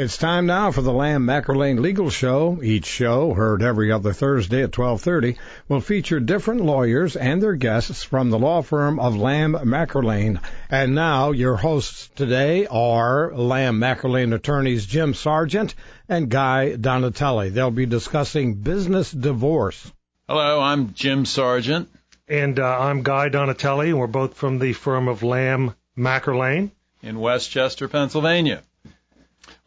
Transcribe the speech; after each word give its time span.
It's 0.00 0.16
time 0.16 0.46
now 0.46 0.70
for 0.70 0.80
the 0.80 0.92
Lamb 0.92 1.26
McErlane 1.26 1.80
Legal 1.80 2.08
Show. 2.08 2.60
Each 2.62 2.86
show, 2.86 3.34
heard 3.34 3.64
every 3.64 3.90
other 3.90 4.12
Thursday 4.12 4.62
at 4.62 4.70
12:30, 4.70 5.36
will 5.66 5.80
feature 5.80 6.20
different 6.20 6.60
lawyers 6.60 7.16
and 7.16 7.42
their 7.42 7.56
guests 7.56 8.04
from 8.04 8.30
the 8.30 8.38
law 8.38 8.62
firm 8.62 9.00
of 9.00 9.16
Lamb 9.16 9.54
McErlane. 9.54 10.38
And 10.70 10.94
now, 10.94 11.32
your 11.32 11.56
hosts 11.56 12.10
today 12.14 12.68
are 12.68 13.34
Lamb 13.34 13.80
McErlane 13.80 14.32
attorneys 14.32 14.86
Jim 14.86 15.14
Sargent 15.14 15.74
and 16.08 16.28
Guy 16.28 16.76
Donatelli. 16.76 17.50
They'll 17.50 17.72
be 17.72 17.86
discussing 17.86 18.54
business 18.54 19.10
divorce. 19.10 19.90
Hello, 20.28 20.60
I'm 20.60 20.94
Jim 20.94 21.24
Sargent. 21.24 21.88
And 22.28 22.60
uh, 22.60 22.78
I'm 22.82 23.02
Guy 23.02 23.30
Donatelli, 23.30 23.92
we're 23.92 24.06
both 24.06 24.34
from 24.34 24.60
the 24.60 24.74
firm 24.74 25.08
of 25.08 25.24
Lamb 25.24 25.74
McErlane 25.98 26.70
in 27.02 27.18
West 27.18 27.50
Chester, 27.50 27.88
Pennsylvania. 27.88 28.62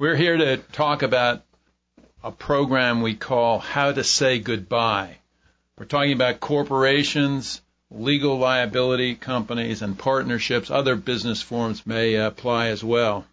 We're 0.02 0.16
here 0.16 0.36
to 0.36 0.58
talk 0.58 1.04
about 1.04 1.44
a 2.24 2.32
program 2.32 3.04
we 3.04 3.14
call 3.14 3.60
How 3.60 3.92
to 3.92 4.04
Say 4.04 4.40
Goodbye. 4.40 5.18
We're 5.78 5.86
talking 5.86 6.14
about 6.14 6.40
corporations, 6.40 7.62
legal 7.92 8.40
liability 8.40 9.14
companies, 9.14 9.84
and 9.84 9.96
partnerships. 9.96 10.72
Other 10.72 10.96
business 10.96 11.44
forms 11.44 11.86
may 11.86 12.16
apply 12.16 12.70
as 12.70 12.84
well. 12.84 13.28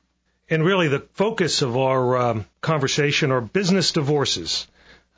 And 0.51 0.63
really, 0.63 0.89
the 0.89 1.07
focus 1.15 1.63
of 1.63 1.75
our 1.75 2.19
um, 2.19 2.45
conversation 2.61 3.31
are 3.31 3.41
business 3.41 3.93
divorces. 3.93 4.67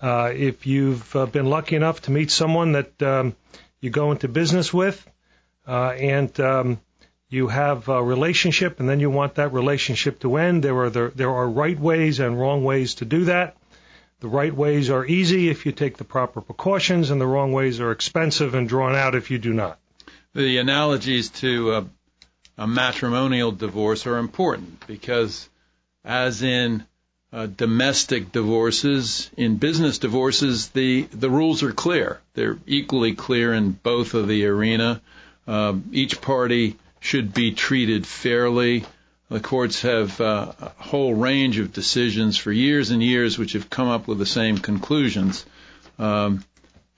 Uh, 0.01 0.31
if 0.33 0.69
you've 0.69 1.17
uh, 1.17 1.27
been 1.27 1.47
lucky 1.47 1.75
enough 1.75 2.03
to 2.03 2.13
meet 2.13 2.31
someone 2.31 2.73
that 2.73 3.03
um, 3.03 3.35
you 3.81 3.91
go 3.91 4.13
into 4.13 4.29
business 4.29 4.73
with, 4.73 5.05
uh, 5.67 5.89
and 5.99 6.39
um, 6.39 6.81
you 7.31 7.47
have 7.47 7.89
a 7.89 8.03
relationship 8.03 8.81
and 8.81 8.89
then 8.89 9.01
you 9.01 9.09
want 9.09 9.37
that 9.37 9.53
relationship 9.53 10.19
to 10.21 10.37
end. 10.37 10.65
There 10.65 10.77
are 10.77 10.91
there, 10.91 11.11
there 11.11 11.31
are 11.31 11.49
right 11.49 11.79
ways 11.79 12.19
and 12.19 12.39
wrong 12.39 12.65
ways 12.65 12.97
to 12.97 13.05
do 13.05 13.27
that. 13.27 13.57
The 14.19 14.29
right 14.29 14.55
ways 14.55 14.91
are 14.91 15.07
easy 15.07 15.49
if 15.49 15.65
you 15.65 15.73
take 15.73 15.97
the 15.97 16.05
proper 16.05 16.43
precautions, 16.43 17.11
and 17.11 17.19
the 17.19 17.27
wrong 17.27 17.53
ways 17.53 17.81
are 17.81 17.91
expensive 17.91 18.55
and 18.55 18.69
drawn 18.69 18.95
out 18.95 19.15
if 19.15 19.31
you 19.31 19.39
do 19.39 19.55
not. 19.55 19.79
The 20.35 20.59
analogies 20.59 21.31
to 21.41 21.73
a, 21.73 21.87
a 22.59 22.67
matrimonial 22.67 23.51
divorce 23.51 24.07
are 24.07 24.19
important 24.19 24.87
because, 24.87 25.49
as 26.05 26.43
in 26.43 26.85
uh, 27.33 27.47
domestic 27.47 28.31
divorces, 28.31 29.31
in 29.39 29.57
business 29.57 29.99
divorces, 29.99 30.69
the 30.69 31.03
the 31.05 31.31
rules 31.31 31.63
are 31.63 31.73
clear. 31.73 32.21
They're 32.35 32.59
equally 32.67 33.15
clear 33.15 33.55
in 33.55 33.71
both 33.71 34.13
of 34.13 34.29
the 34.29 34.45
arena. 34.45 35.01
Uh, 35.47 35.77
each 35.93 36.21
party 36.21 36.77
should 37.01 37.35
be 37.35 37.53
treated 37.53 38.07
fairly. 38.07 38.85
The 39.31 39.41
courts 39.41 39.83
have 39.83 40.21
uh, 40.21 40.53
a 40.61 40.73
whole 40.77 41.15
range 41.15 41.59
of 41.59 41.73
decisions 41.73 42.37
for 42.37 42.53
years 42.53 42.91
and 42.91 43.03
years 43.03 43.39
which 43.39 43.55
have 43.55 43.71
come 43.71 43.89
up 43.89 44.07
with 44.07 44.19
the 44.19 44.27
same 44.27 44.59
conclusions. 44.59 45.45
Um, 45.99 46.45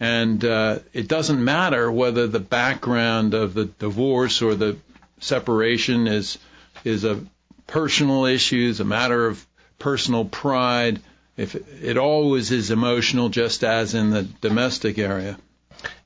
and 0.01 0.45
uh, 0.45 0.81
it 0.93 1.07
doesn't 1.07 1.43
matter 1.43 1.91
whether 1.91 2.27
the 2.27 2.41
background 2.41 3.35
of 3.35 3.55
the 3.55 3.67
divorce 3.67 4.43
or 4.43 4.55
the 4.55 4.77
separation 5.21 6.09
is 6.09 6.39
is 6.85 7.05
a 7.05 7.21
personal 7.69 8.25
issue, 8.25 8.69
is 8.69 8.81
a 8.81 8.85
matter 8.85 9.27
of 9.27 9.47
personal 9.79 10.25
pride. 10.25 11.01
If 11.37 11.55
it, 11.55 11.65
it 11.83 11.99
always 11.99 12.51
is 12.51 12.71
emotional, 12.71 13.29
just 13.29 13.63
as 13.63 13.95
in 13.95 14.11
the 14.11 14.23
domestic 14.23 14.99
area. 14.99 15.39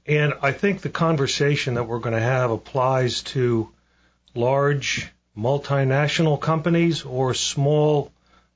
And 0.07 0.35
I 0.43 0.53
think 0.53 0.83
the 0.83 0.91
conversation 0.91 1.75
that 1.75 1.85
we're 1.85 1.99
going 1.99 2.15
to 2.15 2.21
have 2.21 2.51
applies 2.51 3.23
to 3.23 3.71
large 4.37 5.11
multinational 5.37 6.41
companies 6.41 7.03
or 7.05 7.35
small 7.35 8.11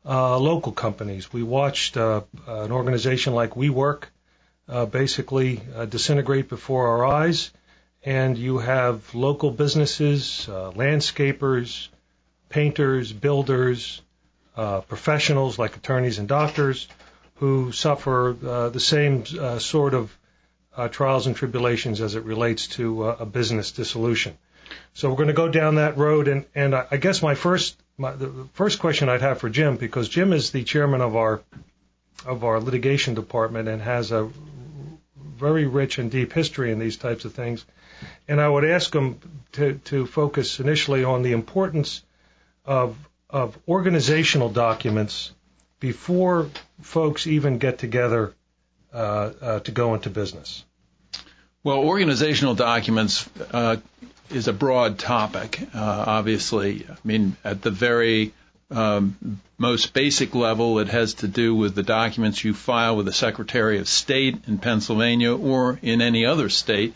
uh, 0.04 0.38
local 0.38 0.72
companies. 0.72 1.32
We 1.32 1.42
watched 1.42 1.96
uh, 1.96 2.22
an 2.46 2.72
organization 2.72 3.34
like 3.34 3.50
WeWork 3.50 4.04
uh, 4.68 4.86
basically 4.86 5.60
uh, 5.74 5.84
disintegrate 5.84 6.48
before 6.48 6.88
our 6.88 7.04
eyes, 7.04 7.50
and 8.04 8.38
you 8.38 8.58
have 8.58 9.14
local 9.14 9.50
businesses, 9.50 10.48
uh, 10.48 10.70
landscapers, 10.70 11.88
painters, 12.48 13.12
builders, 13.12 14.00
uh, 14.56 14.80
professionals 14.82 15.58
like 15.58 15.76
attorneys 15.76 16.18
and 16.18 16.28
doctors 16.28 16.88
who 17.36 17.72
suffer 17.72 18.36
the 18.72 18.80
same 18.80 19.24
sort 19.58 19.94
of 19.94 20.14
trials 20.90 21.26
and 21.26 21.34
tribulations 21.34 22.00
as 22.02 22.14
it 22.14 22.24
relates 22.24 22.66
to 22.66 23.04
a 23.04 23.24
business 23.24 23.72
dissolution. 23.72 24.36
So 24.94 25.08
we're 25.08 25.16
going 25.16 25.28
to 25.28 25.34
go 25.34 25.48
down 25.48 25.76
that 25.76 25.96
road, 25.96 26.28
and 26.28 26.44
and 26.54 26.74
I 26.74 26.96
guess 26.96 27.22
my 27.22 27.34
first 27.34 27.80
my, 27.96 28.12
the 28.12 28.48
first 28.54 28.78
question 28.78 29.08
I'd 29.08 29.22
have 29.22 29.38
for 29.38 29.48
Jim 29.48 29.76
because 29.76 30.08
Jim 30.08 30.32
is 30.32 30.50
the 30.50 30.64
chairman 30.64 31.00
of 31.00 31.16
our 31.16 31.42
of 32.26 32.44
our 32.44 32.60
litigation 32.60 33.14
department 33.14 33.68
and 33.68 33.80
has 33.80 34.12
a 34.12 34.30
very 35.16 35.66
rich 35.66 35.98
and 35.98 36.10
deep 36.10 36.32
history 36.32 36.70
in 36.70 36.78
these 36.78 36.96
types 36.96 37.24
of 37.24 37.34
things, 37.34 37.64
and 38.28 38.40
I 38.40 38.48
would 38.48 38.64
ask 38.64 38.94
him 38.94 39.18
to 39.52 39.74
to 39.84 40.06
focus 40.06 40.60
initially 40.60 41.04
on 41.04 41.22
the 41.22 41.32
importance 41.32 42.02
of 42.64 42.96
of 43.28 43.58
organizational 43.68 44.48
documents 44.50 45.32
before 45.78 46.48
folks 46.82 47.26
even 47.26 47.58
get 47.58 47.78
together 47.78 48.34
uh, 48.92 48.96
uh, 49.40 49.60
to 49.60 49.72
go 49.72 49.94
into 49.94 50.10
business. 50.10 50.64
Well, 51.62 51.78
organizational 51.78 52.54
documents 52.54 53.28
uh, 53.52 53.76
is 54.30 54.48
a 54.48 54.52
broad 54.52 54.98
topic, 54.98 55.60
uh, 55.74 56.04
obviously. 56.06 56.86
I 56.88 56.96
mean, 57.04 57.36
at 57.44 57.62
the 57.62 57.70
very 57.70 58.32
um, 58.70 59.40
most 59.58 59.92
basic 59.92 60.34
level, 60.34 60.78
it 60.78 60.88
has 60.88 61.14
to 61.14 61.28
do 61.28 61.54
with 61.54 61.74
the 61.74 61.82
documents 61.82 62.44
you 62.44 62.54
file 62.54 62.96
with 62.96 63.06
the 63.06 63.12
Secretary 63.12 63.78
of 63.78 63.88
State 63.88 64.38
in 64.46 64.58
Pennsylvania 64.58 65.36
or 65.36 65.78
in 65.82 66.00
any 66.00 66.24
other 66.24 66.48
state. 66.48 66.94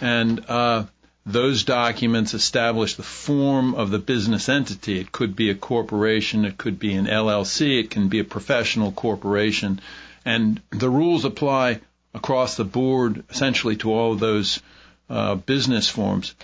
And 0.00 0.44
uh, 0.48 0.84
those 1.24 1.64
documents 1.64 2.34
establish 2.34 2.94
the 2.94 3.02
form 3.02 3.74
of 3.74 3.90
the 3.90 3.98
business 3.98 4.48
entity. 4.48 5.00
It 5.00 5.10
could 5.10 5.34
be 5.34 5.50
a 5.50 5.54
corporation, 5.54 6.44
it 6.44 6.58
could 6.58 6.78
be 6.78 6.94
an 6.94 7.06
LLC, 7.06 7.80
it 7.80 7.90
can 7.90 8.08
be 8.08 8.20
a 8.20 8.24
professional 8.24 8.92
corporation. 8.92 9.80
And 10.24 10.60
the 10.70 10.90
rules 10.90 11.24
apply 11.24 11.80
across 12.14 12.56
the 12.56 12.64
board 12.64 13.24
essentially 13.30 13.76
to 13.76 13.92
all 13.92 14.12
of 14.12 14.20
those 14.20 14.60
uh, 15.08 15.36
business 15.36 15.88
forms 15.88 16.34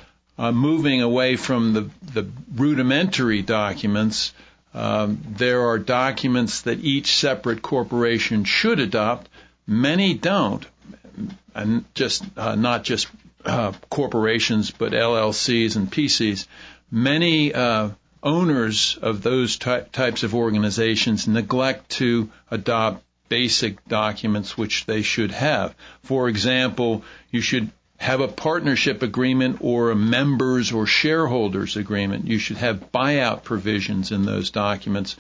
uh, 0.43 0.51
moving 0.51 1.03
away 1.03 1.37
from 1.37 1.73
the, 1.73 1.89
the 2.03 2.29
rudimentary 2.57 3.43
documents, 3.43 4.35
um, 4.75 5.23
there 5.25 5.69
are 5.69 5.79
documents 5.79 6.63
that 6.63 6.81
each 6.81 7.15
separate 7.15 7.63
corporation 7.63 8.43
should 8.43 8.81
adopt. 8.81 9.29
Many 9.69 10.15
don't, 10.15 10.67
and 11.55 11.85
just 11.95 12.25
uh, 12.37 12.57
not 12.57 12.83
just 12.83 13.07
uh, 13.45 13.71
corporations, 13.89 14.73
but 14.73 14.91
LLCs 14.91 15.77
and 15.77 15.89
PCs. 15.89 16.49
Many 16.91 17.55
uh, 17.55 17.91
owners 18.21 18.99
of 19.01 19.23
those 19.23 19.59
ty- 19.59 19.83
types 19.93 20.25
of 20.25 20.35
organizations 20.35 21.29
neglect 21.29 21.89
to 21.91 22.33
adopt 22.51 23.05
basic 23.29 23.85
documents 23.87 24.59
which 24.59 24.87
they 24.87 25.03
should 25.03 25.31
have. 25.31 25.77
For 26.03 26.29
example, 26.29 27.05
you 27.31 27.41
should 27.43 27.71
have 28.03 28.21
a 28.21 28.27
partnership 28.27 29.03
agreement 29.03 29.59
or 29.61 29.93
a 29.93 29.97
members 29.97 30.73
or 30.73 30.87
shareholders 30.87 31.77
agreement. 31.77 32.27
You 32.27 32.39
should 32.39 32.57
have 32.57 32.91
buyout 32.91 33.45
provisions 33.45 34.11
in 34.11 34.25
those 34.25 34.51
documents. 34.51 35.17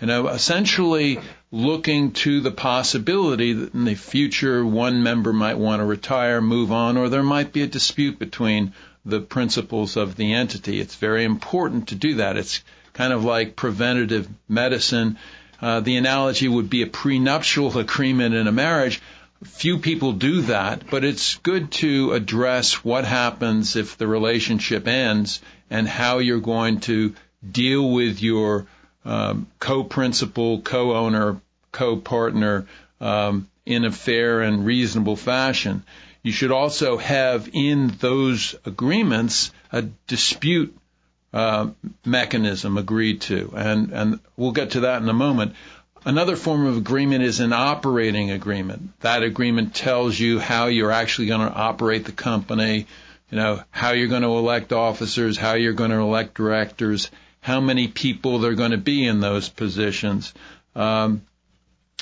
Know, 0.00 0.28
essentially 0.28 1.20
looking 1.50 2.12
to 2.12 2.40
the 2.40 2.52
possibility 2.52 3.52
that 3.52 3.74
in 3.74 3.84
the 3.84 3.96
future 3.96 4.64
one 4.64 5.02
member 5.02 5.32
might 5.32 5.58
want 5.58 5.80
to 5.80 5.84
retire, 5.84 6.40
move 6.40 6.72
on, 6.72 6.96
or 6.96 7.08
there 7.08 7.24
might 7.24 7.52
be 7.52 7.62
a 7.62 7.66
dispute 7.66 8.18
between 8.18 8.72
the 9.04 9.20
principals 9.20 9.96
of 9.96 10.14
the 10.14 10.32
entity. 10.32 10.80
It's 10.80 10.94
very 10.94 11.24
important 11.24 11.88
to 11.88 11.96
do 11.96 12.14
that. 12.14 12.36
It's 12.36 12.62
kind 12.92 13.12
of 13.12 13.24
like 13.24 13.56
preventative 13.56 14.28
medicine. 14.48 15.18
Uh, 15.60 15.80
the 15.80 15.96
analogy 15.96 16.48
would 16.48 16.70
be 16.70 16.82
a 16.82 16.86
prenuptial 16.86 17.76
agreement 17.76 18.34
in 18.34 18.46
a 18.46 18.52
marriage 18.52 19.02
few 19.44 19.78
people 19.78 20.12
do 20.12 20.42
that, 20.42 20.90
but 20.90 21.04
it's 21.04 21.36
good 21.36 21.72
to 21.72 22.12
address 22.12 22.84
what 22.84 23.04
happens 23.04 23.76
if 23.76 23.96
the 23.96 24.06
relationship 24.06 24.86
ends 24.86 25.40
and 25.70 25.88
how 25.88 26.18
you're 26.18 26.40
going 26.40 26.80
to 26.80 27.14
deal 27.48 27.90
with 27.90 28.22
your 28.22 28.66
um, 29.04 29.46
co-principal, 29.58 30.60
co-owner, 30.60 31.40
co-partner 31.72 32.66
um, 33.00 33.48
in 33.64 33.84
a 33.84 33.92
fair 33.92 34.42
and 34.42 34.66
reasonable 34.66 35.16
fashion. 35.16 35.84
You 36.22 36.32
should 36.32 36.52
also 36.52 36.98
have 36.98 37.48
in 37.52 37.88
those 37.98 38.54
agreements 38.66 39.52
a 39.72 39.82
dispute 40.06 40.76
uh, 41.32 41.70
mechanism 42.04 42.76
agreed 42.76 43.20
to, 43.22 43.52
and 43.56 43.92
and 43.92 44.20
we'll 44.36 44.52
get 44.52 44.72
to 44.72 44.80
that 44.80 45.00
in 45.00 45.08
a 45.08 45.14
moment. 45.14 45.54
Another 46.04 46.36
form 46.36 46.66
of 46.66 46.78
agreement 46.78 47.22
is 47.24 47.40
an 47.40 47.52
operating 47.52 48.30
agreement. 48.30 48.98
That 49.00 49.22
agreement 49.22 49.74
tells 49.74 50.18
you 50.18 50.38
how 50.38 50.66
you're 50.66 50.92
actually 50.92 51.26
going 51.26 51.46
to 51.46 51.52
operate 51.54 52.06
the 52.06 52.12
company, 52.12 52.86
you 53.30 53.36
know, 53.36 53.62
how 53.70 53.92
you're 53.92 54.08
going 54.08 54.22
to 54.22 54.28
elect 54.28 54.72
officers, 54.72 55.36
how 55.36 55.54
you're 55.54 55.74
going 55.74 55.90
to 55.90 55.98
elect 55.98 56.34
directors, 56.34 57.10
how 57.40 57.60
many 57.60 57.86
people 57.86 58.38
they're 58.38 58.54
going 58.54 58.70
to 58.70 58.78
be 58.78 59.06
in 59.06 59.20
those 59.20 59.50
positions. 59.50 60.32
Um, 60.74 61.22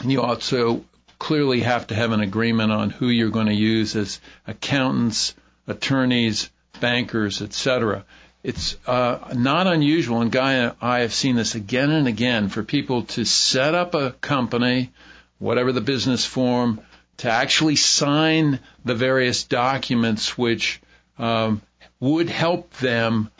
you 0.05 0.23
also 0.23 0.85
clearly 1.19 1.61
have 1.61 1.89
to 1.89 1.95
have 1.97 2.13
an 2.13 2.21
agreement 2.21 2.71
on 2.71 2.91
who 2.91 3.09
you're 3.09 3.31
going 3.31 3.47
to 3.47 3.55
use 3.55 3.97
as 3.97 4.21
accountants, 4.47 5.35
attorneys, 5.67 6.51
bankers, 6.81 7.43
etc. 7.43 8.05
It's 8.43 8.77
uh, 8.87 9.33
not 9.35 9.67
unusual, 9.67 10.21
and 10.21 10.31
Guy 10.31 10.55
and 10.55 10.75
I 10.81 11.01
have 11.01 11.13
seen 11.13 11.37
this 11.37 11.55
again 11.55 11.91
and 11.91 12.07
again, 12.07 12.49
for 12.49 12.63
people 12.63 13.03
to 13.05 13.25
set 13.25 13.75
up 13.75 13.95
a 13.95 14.13
company, 14.13 14.93
whatever 15.39 15.73
the 15.73 15.81
business 15.81 16.25
form, 16.25 16.81
to 17.19 17.31
actually 17.31 17.77
sign 17.77 18.61
the 18.85 18.95
various 18.95 19.45
documents 19.45 20.39
which 20.39 20.81
um, 21.19 21.61
would 21.99 22.29
help 22.29 22.73
them 22.75 23.31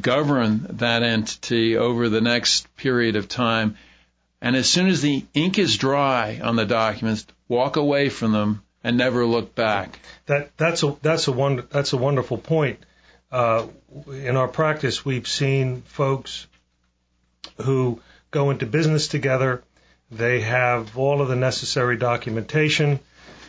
govern 0.00 0.66
that 0.78 1.02
entity 1.02 1.76
over 1.76 2.08
the 2.08 2.20
next 2.22 2.74
period 2.76 3.16
of 3.16 3.28
time. 3.28 3.76
And 4.40 4.56
as 4.56 4.68
soon 4.68 4.88
as 4.88 5.02
the 5.02 5.24
ink 5.34 5.58
is 5.58 5.76
dry 5.76 6.40
on 6.42 6.56
the 6.56 6.66
documents, 6.66 7.26
walk 7.48 7.76
away 7.76 8.08
from 8.08 8.32
them 8.32 8.62
and 8.82 8.96
never 8.96 9.26
look 9.26 9.54
back. 9.54 9.98
That 10.26 10.56
that's 10.56 10.82
a 10.82 10.96
that's 11.02 11.28
a 11.28 11.32
one 11.32 11.66
that's 11.70 11.92
a 11.92 11.96
wonderful 11.96 12.38
point. 12.38 12.78
Uh, 13.36 13.66
in 14.08 14.34
our 14.34 14.48
practice, 14.48 15.04
we've 15.04 15.28
seen 15.28 15.82
folks 15.82 16.46
who 17.58 18.00
go 18.30 18.48
into 18.48 18.64
business 18.64 19.08
together. 19.08 19.62
They 20.10 20.40
have 20.40 20.96
all 20.96 21.20
of 21.20 21.28
the 21.28 21.36
necessary 21.36 21.98
documentation. 21.98 22.98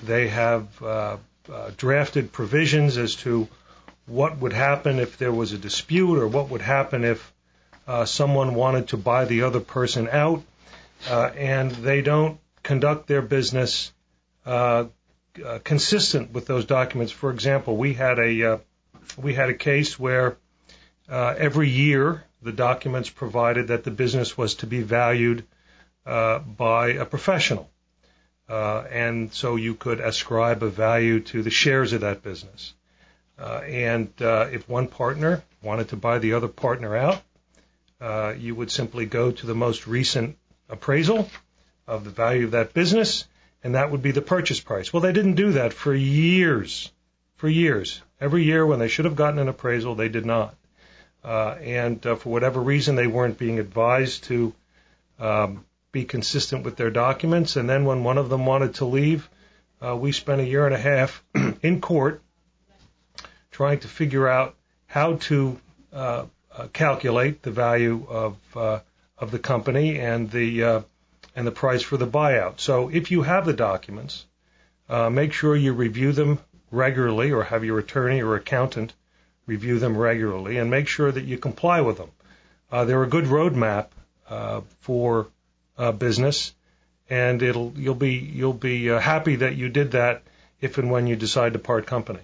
They 0.04 0.28
have 0.28 0.84
uh, 0.84 1.18
uh, 1.50 1.72
drafted 1.78 2.34
provisions 2.34 2.98
as 2.98 3.16
to 3.28 3.48
what 4.08 4.38
would 4.40 4.52
happen 4.52 5.00
if 5.00 5.18
there 5.18 5.32
was 5.32 5.54
a 5.54 5.58
dispute 5.58 6.18
or 6.18 6.28
what 6.28 6.50
would 6.50 6.62
happen 6.62 7.06
if 7.06 7.34
uh, 7.88 8.04
someone 8.04 8.56
wanted 8.56 8.90
to 8.90 8.98
buy 8.98 9.24
the 9.24 9.44
other 9.44 9.62
person 9.62 10.10
out, 10.12 10.44
uh, 11.10 11.30
and 11.38 11.72
they 11.72 12.02
don't 12.02 12.42
conduct 12.62 13.08
their 13.08 13.22
business 13.22 13.94
consistent 15.64 16.34
with 16.34 16.46
those 16.46 16.66
documents. 16.66 17.14
For 17.14 17.32
example, 17.32 17.78
we 17.78 17.94
had 17.94 18.20
a 18.20 18.60
we 19.16 19.34
had 19.34 19.50
a 19.50 19.54
case 19.54 20.00
where 20.00 20.38
uh, 21.10 21.36
every 21.38 21.70
year 21.70 22.24
the 22.42 22.52
documents 22.52 23.10
provided 23.10 23.68
that 23.68 23.84
the 23.84 23.92
business 23.92 24.38
was 24.38 24.56
to 24.56 24.68
be 24.68 24.82
valued 24.82 25.46
uh, 26.06 26.40
by 26.40 26.90
a 26.90 27.06
professional. 27.06 27.70
Uh, 28.50 28.84
and 28.92 29.34
so 29.34 29.56
you 29.56 29.74
could 29.74 30.00
ascribe 30.00 30.64
a 30.64 30.70
value 30.70 31.20
to 31.20 31.44
the 31.44 31.50
shares 31.50 31.94
of 31.94 32.02
that 32.02 32.24
business. 32.24 32.74
Uh, 33.38 33.62
and 33.66 34.10
uh, 34.22 34.48
if 34.52 34.68
one 34.70 34.88
partner 34.88 35.44
wanted 35.62 35.90
to 35.90 35.96
buy 35.96 36.18
the 36.18 36.34
other 36.34 36.48
partner 36.48 36.96
out, 36.96 37.22
uh, 38.00 38.34
you 38.38 38.56
would 38.56 38.72
simply 38.72 39.06
go 39.06 39.32
to 39.32 39.46
the 39.46 39.56
most 39.56 39.88
recent 39.88 40.38
appraisal 40.70 41.30
of 41.88 42.04
the 42.04 42.10
value 42.10 42.46
of 42.46 42.52
that 42.52 42.74
business, 42.74 43.26
and 43.64 43.76
that 43.76 43.92
would 43.92 44.02
be 44.02 44.12
the 44.12 44.22
purchase 44.22 44.60
price. 44.60 44.94
Well, 44.94 45.02
they 45.02 45.14
didn't 45.14 45.36
do 45.36 45.54
that 45.54 45.74
for 45.74 45.94
years, 45.94 46.92
for 47.38 47.48
years. 47.48 48.02
Every 48.20 48.44
year 48.44 48.66
when 48.66 48.80
they 48.80 48.88
should 48.88 49.06
have 49.06 49.16
gotten 49.16 49.40
an 49.40 49.48
appraisal, 49.48 49.96
they 49.96 50.10
did 50.10 50.26
not. 50.26 50.56
Uh, 51.24 51.56
and 51.62 52.06
uh, 52.06 52.16
for 52.16 52.30
whatever 52.30 52.62
reason, 52.62 52.96
they 52.96 53.08
weren't 53.08 53.38
being 53.38 53.60
advised 53.60 54.26
to 54.26 54.54
um, 55.20 55.66
be 55.92 56.04
consistent 56.06 56.64
with 56.64 56.76
their 56.76 56.90
documents. 56.90 57.56
And 57.56 57.70
then 57.70 57.86
when 57.86 58.04
one 58.04 58.18
of 58.18 58.30
them 58.30 58.46
wanted 58.46 58.76
to 58.76 58.86
leave, 58.86 59.30
uh, 59.84 59.96
we 59.96 60.12
spent 60.12 60.42
a 60.42 60.46
year 60.46 60.66
and 60.66 60.76
a 60.76 60.80
half 60.80 61.24
in 61.62 61.82
court 61.82 62.22
trying 63.52 63.80
to 63.80 63.88
figure 63.88 64.28
out 64.28 64.56
how 64.88 65.16
to 65.16 65.60
uh, 65.94 66.26
uh, 66.56 66.68
calculate 66.74 67.42
the 67.42 67.52
value 67.52 68.06
of 68.10 68.36
uh, 68.56 68.80
of 69.18 69.32
the 69.32 69.40
company 69.40 70.00
and 70.00 70.30
the 70.32 70.64
uh, 70.64 70.82
and 71.36 71.46
the 71.46 71.52
price 71.52 71.82
for 71.82 71.98
the 71.98 72.08
buyout. 72.08 72.60
So 72.60 72.90
if 72.90 73.12
you 73.12 73.22
have 73.22 73.46
the 73.46 73.54
documents, 73.54 74.26
uh, 74.90 75.10
make 75.10 75.34
sure 75.34 75.56
you 75.56 75.74
review 75.74 76.12
them 76.12 76.40
regularly, 76.72 77.32
or 77.32 77.44
have 77.44 77.64
your 77.64 77.80
attorney 77.80 78.22
or 78.22 78.36
accountant 78.36 78.94
review 79.46 79.80
them 79.80 79.98
regularly, 79.98 80.58
and 80.58 80.70
make 80.70 80.88
sure 80.88 81.12
that 81.12 81.24
you 81.24 81.38
comply 81.38 81.82
with 81.82 81.98
them. 81.98 82.12
Uh, 82.72 82.86
they're 82.86 83.04
a 83.04 83.08
good 83.08 83.26
roadmap 83.26 83.88
uh, 84.30 84.62
for 84.82 85.28
uh, 85.78 85.92
business, 85.92 86.54
and 87.10 87.42
it'll 87.42 87.74
you'll 87.76 87.96
be 87.96 88.16
you'll 88.16 88.54
be 88.54 88.92
uh, 88.92 89.00
happy 89.00 89.38
that 89.38 89.56
you 89.56 89.70
did 89.70 89.92
that 89.92 90.24
if 90.60 90.78
and 90.78 90.92
when 90.92 91.08
you 91.08 91.16
decide 91.16 91.54
to 91.54 91.60
part 91.60 91.86
company. 91.86 92.20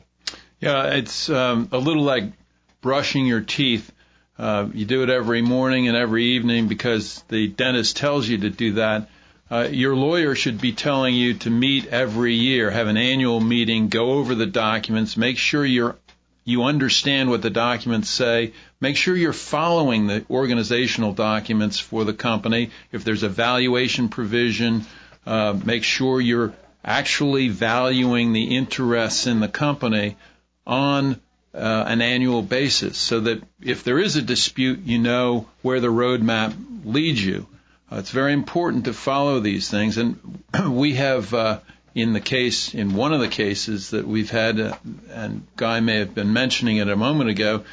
Yeah, 0.59 0.95
it's 0.95 1.29
um, 1.29 1.69
a 1.71 1.77
little 1.77 2.03
like 2.03 2.25
brushing 2.81 3.25
your 3.25 3.41
teeth. 3.41 3.91
Uh, 4.37 4.67
you 4.73 4.85
do 4.85 5.03
it 5.03 5.09
every 5.09 5.41
morning 5.41 5.87
and 5.87 5.95
every 5.95 6.23
evening 6.35 6.67
because 6.67 7.23
the 7.29 7.47
dentist 7.47 7.97
tells 7.97 8.27
you 8.27 8.39
to 8.39 8.49
do 8.49 8.73
that. 8.73 9.07
Uh, 9.53 9.67
your 9.67 9.95
lawyer 9.95 10.33
should 10.33 10.59
be 10.59 10.71
telling 10.71 11.13
you 11.13 11.35
to 11.35 11.47
meet 11.47 11.85
every 11.85 12.33
year, 12.33 12.71
have 12.71 12.87
an 12.87 12.97
annual 12.97 13.39
meeting, 13.39 13.87
go 13.87 14.13
over 14.13 14.33
the 14.33 14.47
documents, 14.47 15.15
make 15.15 15.37
sure 15.37 15.63
you're 15.63 15.95
you 16.43 16.63
understand 16.63 17.29
what 17.29 17.43
the 17.43 17.51
documents 17.51 18.09
say. 18.09 18.53
Make 18.81 18.97
sure 18.97 19.15
you're 19.15 19.31
following 19.31 20.07
the 20.07 20.25
organizational 20.27 21.13
documents 21.13 21.77
for 21.77 22.03
the 22.03 22.13
company. 22.13 22.71
If 22.91 23.03
there's 23.03 23.21
a 23.21 23.29
valuation 23.29 24.09
provision, 24.09 24.87
uh, 25.27 25.55
make 25.63 25.83
sure 25.83 26.19
you're 26.19 26.53
actually 26.83 27.49
valuing 27.49 28.33
the 28.33 28.55
interests 28.55 29.27
in 29.27 29.39
the 29.39 29.47
company 29.47 30.17
on 30.65 31.21
uh, 31.53 31.83
an 31.85 32.01
annual 32.01 32.41
basis 32.41 32.97
so 32.97 33.19
that 33.19 33.43
if 33.61 33.83
there 33.83 33.99
is 33.99 34.15
a 34.15 34.21
dispute, 34.23 34.79
you 34.79 34.97
know 34.97 35.47
where 35.61 35.79
the 35.79 35.89
roadmap 35.89 36.55
leads 36.83 37.23
you. 37.23 37.45
Uh, 37.93 37.99
it's 37.99 38.11
very 38.11 38.33
important 38.33 38.85
to 38.85 38.93
follow 38.93 39.39
these 39.39 39.69
things. 39.69 39.97
And 39.97 40.43
we 40.69 40.95
have, 40.95 41.31
uh, 41.33 41.59
in 41.93 42.13
the 42.13 42.21
case, 42.21 42.73
in 42.73 42.95
one 42.95 43.13
of 43.13 43.19
the 43.19 43.27
cases 43.27 43.91
that 43.91 44.07
we've 44.07 44.31
had, 44.31 44.59
uh, 44.59 44.75
and 45.11 45.45
Guy 45.55 45.79
may 45.79 45.99
have 45.99 46.15
been 46.15 46.33
mentioning 46.33 46.77
it 46.77 46.89
a 46.89 46.95
moment 46.95 47.29
ago, 47.29 47.63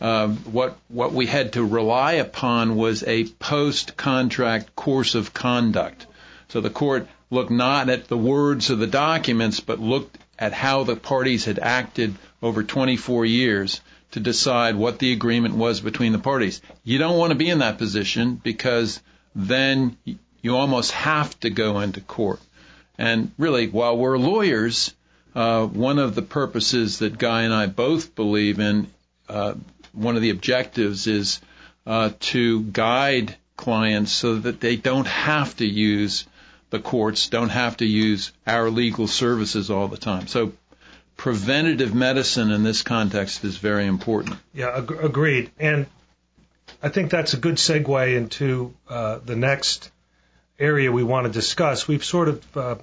uh, 0.00 0.28
what 0.28 0.78
what 0.88 1.12
we 1.12 1.26
had 1.26 1.52
to 1.52 1.64
rely 1.64 2.14
upon 2.14 2.76
was 2.76 3.04
a 3.04 3.24
post-contract 3.24 4.74
course 4.74 5.14
of 5.14 5.32
conduct. 5.32 6.06
So 6.48 6.60
the 6.60 6.70
court 6.70 7.08
looked 7.30 7.50
not 7.50 7.88
at 7.88 8.08
the 8.08 8.16
words 8.16 8.70
of 8.70 8.78
the 8.78 8.86
documents, 8.86 9.60
but 9.60 9.80
looked 9.80 10.18
at 10.38 10.52
how 10.52 10.84
the 10.84 10.96
parties 10.96 11.44
had 11.44 11.58
acted 11.58 12.14
over 12.42 12.62
24 12.64 13.26
years 13.26 13.80
to 14.12 14.20
decide 14.20 14.74
what 14.74 14.98
the 14.98 15.12
agreement 15.12 15.54
was 15.54 15.80
between 15.80 16.12
the 16.12 16.18
parties. 16.18 16.62
You 16.82 16.98
don't 16.98 17.18
want 17.18 17.30
to 17.30 17.38
be 17.38 17.50
in 17.50 17.58
that 17.58 17.78
position 17.78 18.40
because 18.42 19.00
then 19.34 19.96
you 20.42 20.56
almost 20.56 20.92
have 20.92 21.38
to 21.40 21.50
go 21.50 21.80
into 21.80 22.00
court. 22.00 22.40
And 22.96 23.30
really, 23.38 23.68
while 23.68 23.96
we're 23.96 24.18
lawyers, 24.18 24.94
uh, 25.34 25.66
one 25.66 25.98
of 25.98 26.14
the 26.14 26.22
purposes 26.22 26.98
that 26.98 27.18
Guy 27.18 27.42
and 27.42 27.54
I 27.54 27.66
both 27.66 28.14
believe 28.14 28.58
in, 28.58 28.88
uh, 29.28 29.54
one 29.92 30.16
of 30.16 30.22
the 30.22 30.30
objectives 30.30 31.06
is 31.06 31.40
uh, 31.86 32.10
to 32.20 32.62
guide 32.62 33.36
clients 33.56 34.12
so 34.12 34.36
that 34.36 34.60
they 34.60 34.76
don't 34.76 35.06
have 35.06 35.56
to 35.56 35.66
use 35.66 36.26
the 36.70 36.78
courts, 36.78 37.28
don't 37.28 37.48
have 37.48 37.78
to 37.78 37.86
use 37.86 38.32
our 38.46 38.70
legal 38.70 39.06
services 39.06 39.70
all 39.70 39.88
the 39.88 39.96
time. 39.96 40.26
So 40.26 40.52
preventative 41.16 41.94
medicine 41.94 42.50
in 42.50 42.62
this 42.62 42.82
context 42.82 43.44
is 43.44 43.56
very 43.56 43.86
important. 43.86 44.36
Yeah, 44.54 44.76
ag- 44.76 44.98
agreed. 45.02 45.50
And 45.58 45.86
I 46.80 46.90
think 46.90 47.10
that's 47.10 47.34
a 47.34 47.38
good 47.38 47.56
segue 47.56 48.16
into 48.16 48.72
uh, 48.88 49.18
the 49.24 49.34
next 49.34 49.90
area 50.58 50.92
we 50.92 51.02
want 51.02 51.26
to 51.26 51.32
discuss. 51.32 51.88
We've 51.88 52.04
sort 52.04 52.28
of 52.28 52.56
uh, 52.56 52.76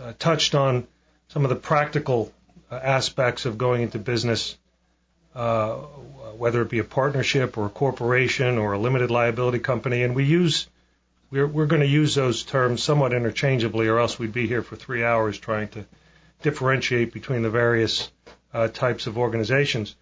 uh, 0.00 0.12
touched 0.18 0.54
on 0.54 0.86
some 1.28 1.44
of 1.44 1.48
the 1.48 1.56
practical 1.56 2.32
uh, 2.70 2.76
aspects 2.76 3.44
of 3.44 3.58
going 3.58 3.82
into 3.82 3.98
business, 3.98 4.56
uh, 5.34 5.74
whether 6.36 6.62
it 6.62 6.70
be 6.70 6.78
a 6.78 6.84
partnership 6.84 7.58
or 7.58 7.66
a 7.66 7.70
corporation 7.70 8.58
or 8.58 8.74
a 8.74 8.78
limited 8.78 9.10
liability 9.10 9.58
company, 9.58 10.04
and 10.04 10.14
we 10.14 10.24
use 10.24 10.68
we're, 11.32 11.46
we're 11.46 11.66
going 11.66 11.80
to 11.82 11.88
use 11.88 12.14
those 12.14 12.42
terms 12.44 12.82
somewhat 12.82 13.12
interchangeably, 13.12 13.88
or 13.88 13.98
else 13.98 14.18
we'd 14.18 14.34
be 14.34 14.46
here 14.46 14.62
for 14.62 14.76
three 14.76 15.02
hours 15.02 15.38
trying 15.38 15.68
to 15.68 15.84
differentiate 16.42 17.12
between 17.12 17.42
the 17.42 17.50
various 17.50 18.10
uh, 18.52 18.68
types 18.68 19.06
of 19.06 19.16
organizations. 19.16 19.96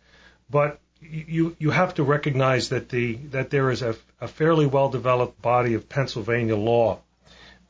But 0.50 0.80
you 1.00 1.56
you 1.58 1.70
have 1.70 1.94
to 1.94 2.02
recognize 2.02 2.68
that 2.70 2.88
the 2.88 3.14
that 3.30 3.50
there 3.50 3.70
is 3.70 3.82
a, 3.82 3.96
a 4.20 4.28
fairly 4.28 4.66
well 4.66 4.88
developed 4.88 5.40
body 5.40 5.74
of 5.74 5.88
Pennsylvania 5.88 6.56
law 6.56 7.00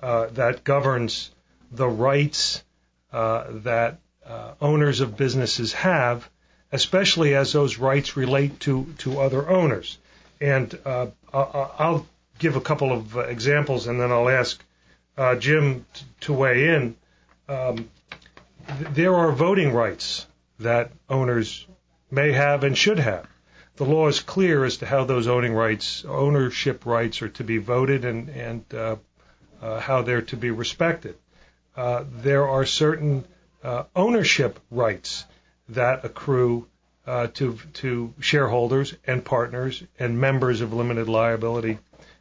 uh, 0.02 0.26
that 0.26 0.64
governs 0.64 1.30
the 1.70 1.88
rights 1.88 2.62
uh, 3.12 3.44
that 3.62 3.98
uh, 4.26 4.52
owners 4.60 5.00
of 5.00 5.16
businesses 5.16 5.72
have, 5.72 6.28
especially 6.72 7.34
as 7.34 7.52
those 7.52 7.78
rights 7.78 8.16
relate 8.16 8.60
to 8.60 8.86
to 8.98 9.20
other 9.20 9.48
owners. 9.48 9.98
And 10.40 10.76
uh, 10.84 11.08
I'll 11.32 12.06
give 12.38 12.56
a 12.56 12.60
couple 12.60 12.92
of 12.92 13.16
examples, 13.16 13.86
and 13.86 14.00
then 14.00 14.10
I'll 14.10 14.28
ask 14.28 14.62
uh, 15.16 15.36
Jim 15.36 15.84
t- 15.92 16.04
to 16.22 16.32
weigh 16.32 16.68
in. 16.68 16.96
Um, 17.48 17.90
th- 18.66 18.90
there 18.94 19.14
are 19.14 19.32
voting 19.32 19.72
rights 19.72 20.26
that 20.58 20.92
owners 21.08 21.66
may 22.10 22.32
have 22.32 22.64
and 22.64 22.76
should 22.76 22.98
have. 22.98 23.26
the 23.76 23.84
law 23.84 24.08
is 24.08 24.20
clear 24.20 24.64
as 24.64 24.78
to 24.78 24.86
how 24.86 25.04
those 25.04 25.26
owning 25.26 25.54
rights, 25.54 26.04
ownership 26.04 26.84
rights, 26.84 27.22
are 27.22 27.28
to 27.30 27.44
be 27.44 27.58
voted 27.58 28.04
and 28.04 28.28
and 28.28 28.74
uh, 28.74 28.96
uh, 29.62 29.80
how 29.80 30.02
they're 30.02 30.22
to 30.22 30.36
be 30.36 30.50
respected. 30.50 31.16
Uh, 31.76 32.04
there 32.22 32.48
are 32.48 32.66
certain 32.66 33.24
uh, 33.62 33.84
ownership 33.94 34.58
rights 34.70 35.24
that 35.68 36.04
accrue 36.04 36.66
uh, 37.06 37.28
to 37.28 37.58
to 37.74 38.12
shareholders 38.20 38.94
and 39.06 39.24
partners 39.24 39.82
and 39.98 40.20
members 40.20 40.60
of 40.60 40.72
limited 40.72 41.08
liability 41.08 41.78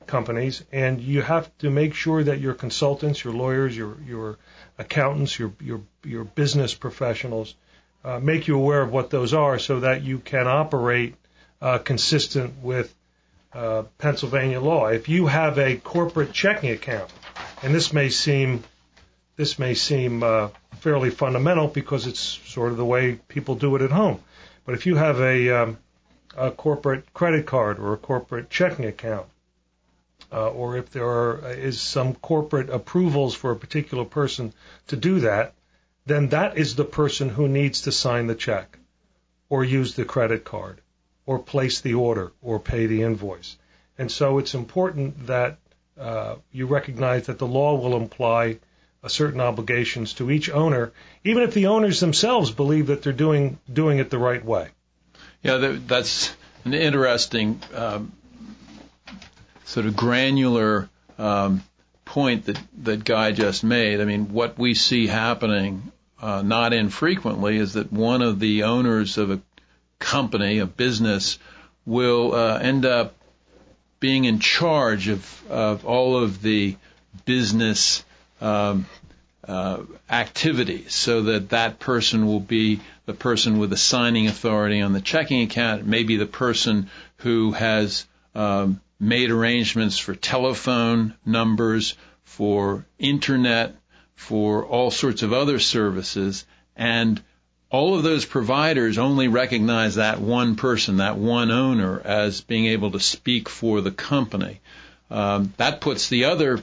companies, 0.07 0.63
and 0.71 1.01
you 1.01 1.21
have 1.21 1.55
to 1.59 1.69
make 1.69 1.93
sure 1.93 2.23
that 2.23 2.39
your 2.39 2.53
consultants, 2.53 3.23
your 3.23 3.33
lawyers, 3.33 3.75
your 3.75 3.97
your 4.05 4.37
accountants, 4.77 5.37
your 5.37 5.53
your 5.59 5.81
your 6.03 6.23
business 6.23 6.73
professionals 6.73 7.55
uh, 8.03 8.19
make 8.19 8.47
you 8.47 8.55
aware 8.55 8.81
of 8.81 8.91
what 8.91 9.09
those 9.09 9.33
are, 9.33 9.59
so 9.59 9.81
that 9.81 10.03
you 10.03 10.19
can 10.19 10.47
operate 10.47 11.15
uh, 11.61 11.77
consistent 11.77 12.61
with 12.61 12.93
uh, 13.53 13.83
Pennsylvania 13.97 14.61
law. 14.61 14.87
If 14.87 15.09
you 15.09 15.27
have 15.27 15.57
a 15.57 15.77
corporate 15.77 16.33
checking 16.33 16.71
account, 16.71 17.11
and 17.63 17.73
this 17.73 17.91
may 17.91 18.09
seem 18.09 18.63
this 19.39 19.57
may 19.57 19.73
seem 19.73 20.21
uh, 20.21 20.49
fairly 20.79 21.09
fundamental 21.09 21.69
because 21.69 22.07
it's 22.07 22.19
sort 22.19 22.71
of 22.71 22.77
the 22.77 22.83
way 22.83 23.19
people 23.29 23.55
do 23.55 23.73
it 23.77 23.81
at 23.81 23.89
home. 23.89 24.19
But 24.65 24.75
if 24.75 24.85
you 24.85 24.97
have 24.97 25.21
a, 25.21 25.49
um, 25.49 25.77
a 26.35 26.51
corporate 26.51 27.13
credit 27.13 27.45
card 27.45 27.79
or 27.79 27.93
a 27.93 27.97
corporate 27.97 28.49
checking 28.49 28.83
account, 28.83 29.27
uh, 30.31 30.49
or 30.49 30.75
if 30.75 30.91
there 30.91 31.07
are, 31.07 31.53
is 31.53 31.79
some 31.79 32.15
corporate 32.15 32.69
approvals 32.69 33.33
for 33.33 33.51
a 33.51 33.55
particular 33.55 34.03
person 34.03 34.53
to 34.87 34.97
do 34.97 35.21
that, 35.21 35.53
then 36.09 36.29
that 36.29 36.57
is 36.57 36.75
the 36.75 36.85
person 36.85 37.29
who 37.29 37.47
needs 37.47 37.81
to 37.81 37.91
sign 37.91 38.27
the 38.27 38.35
check 38.35 38.77
or 39.49 39.63
use 39.63 39.95
the 39.95 40.05
credit 40.05 40.43
card 40.43 40.81
or 41.25 41.39
place 41.39 41.81
the 41.81 41.93
order 41.93 42.31
or 42.41 42.59
pay 42.59 42.85
the 42.87 43.03
invoice. 43.03 43.57
And 43.97 44.11
so 44.11 44.39
it's 44.39 44.53
important 44.53 45.27
that 45.27 45.57
uh, 45.99 46.35
you 46.51 46.65
recognize 46.65 47.27
that 47.27 47.37
the 47.37 47.47
law 47.47 47.75
will 47.75 47.95
imply 47.95 48.59
certain 49.07 49.39
obligations 49.39 50.13
to 50.13 50.29
each 50.29 50.49
owner, 50.49 50.91
even 51.23 51.43
if 51.43 51.53
the 51.53 51.67
owners 51.67 51.99
themselves 51.99 52.51
believe 52.51 52.87
that 52.87 53.01
they're 53.01 53.13
doing 53.13 53.57
doing 53.71 53.99
it 53.99 54.09
the 54.09 54.17
right 54.17 54.43
way. 54.43 54.69
Yeah, 55.41 55.77
that's 55.87 56.35
an 56.65 56.73
interesting 56.73 57.61
um, 57.73 58.11
sort 59.65 59.85
of 59.85 59.95
granular 59.95 60.89
um, 61.17 61.63
point 62.03 62.45
that 62.45 62.59
that 62.83 63.05
Guy 63.05 63.31
just 63.31 63.63
made. 63.63 64.01
I 64.01 64.05
mean, 64.05 64.33
what 64.33 64.57
we 64.57 64.73
see 64.73 65.07
happening 65.07 65.91
uh, 66.21 66.41
not 66.41 66.73
infrequently 66.73 67.57
is 67.57 67.73
that 67.73 67.91
one 67.91 68.21
of 68.21 68.39
the 68.39 68.63
owners 68.63 69.17
of 69.17 69.31
a 69.31 69.41
company, 69.99 70.59
a 70.59 70.65
business, 70.65 71.39
will 71.85 72.33
uh, 72.33 72.57
end 72.59 72.85
up 72.85 73.15
being 73.99 74.25
in 74.25 74.39
charge 74.39 75.07
of, 75.07 75.43
of 75.49 75.85
all 75.85 76.17
of 76.17 76.41
the 76.41 76.75
business 77.25 78.03
um, 78.41 78.85
uh, 79.47 79.81
activities 80.09 80.93
so 80.93 81.23
that 81.23 81.49
that 81.49 81.79
person 81.79 82.27
will 82.27 82.39
be 82.39 82.79
the 83.05 83.13
person 83.13 83.57
with 83.57 83.71
the 83.71 83.77
signing 83.77 84.27
authority 84.27 84.81
on 84.81 84.93
the 84.93 85.01
checking 85.01 85.41
account, 85.41 85.85
maybe 85.85 86.17
the 86.17 86.25
person 86.25 86.89
who 87.17 87.51
has 87.51 88.05
um, 88.35 88.79
made 88.99 89.31
arrangements 89.31 89.97
for 89.97 90.13
telephone 90.13 91.15
numbers, 91.25 91.95
for 92.23 92.85
internet, 92.99 93.75
for 94.19 94.65
all 94.65 94.91
sorts 94.91 95.23
of 95.23 95.31
other 95.31 95.59
services, 95.59 96.45
and 96.75 97.21
all 97.71 97.95
of 97.95 98.03
those 98.03 98.25
providers 98.25 98.97
only 98.97 99.29
recognize 99.29 99.95
that 99.95 100.19
one 100.19 100.57
person, 100.57 100.97
that 100.97 101.17
one 101.17 101.51
owner, 101.51 102.01
as 102.03 102.41
being 102.41 102.65
able 102.65 102.91
to 102.91 102.99
speak 102.99 103.47
for 103.47 103.79
the 103.79 103.91
company. 103.91 104.59
Um, 105.09 105.53
that 105.55 105.79
puts 105.79 106.09
the 106.09 106.25
other 106.25 106.61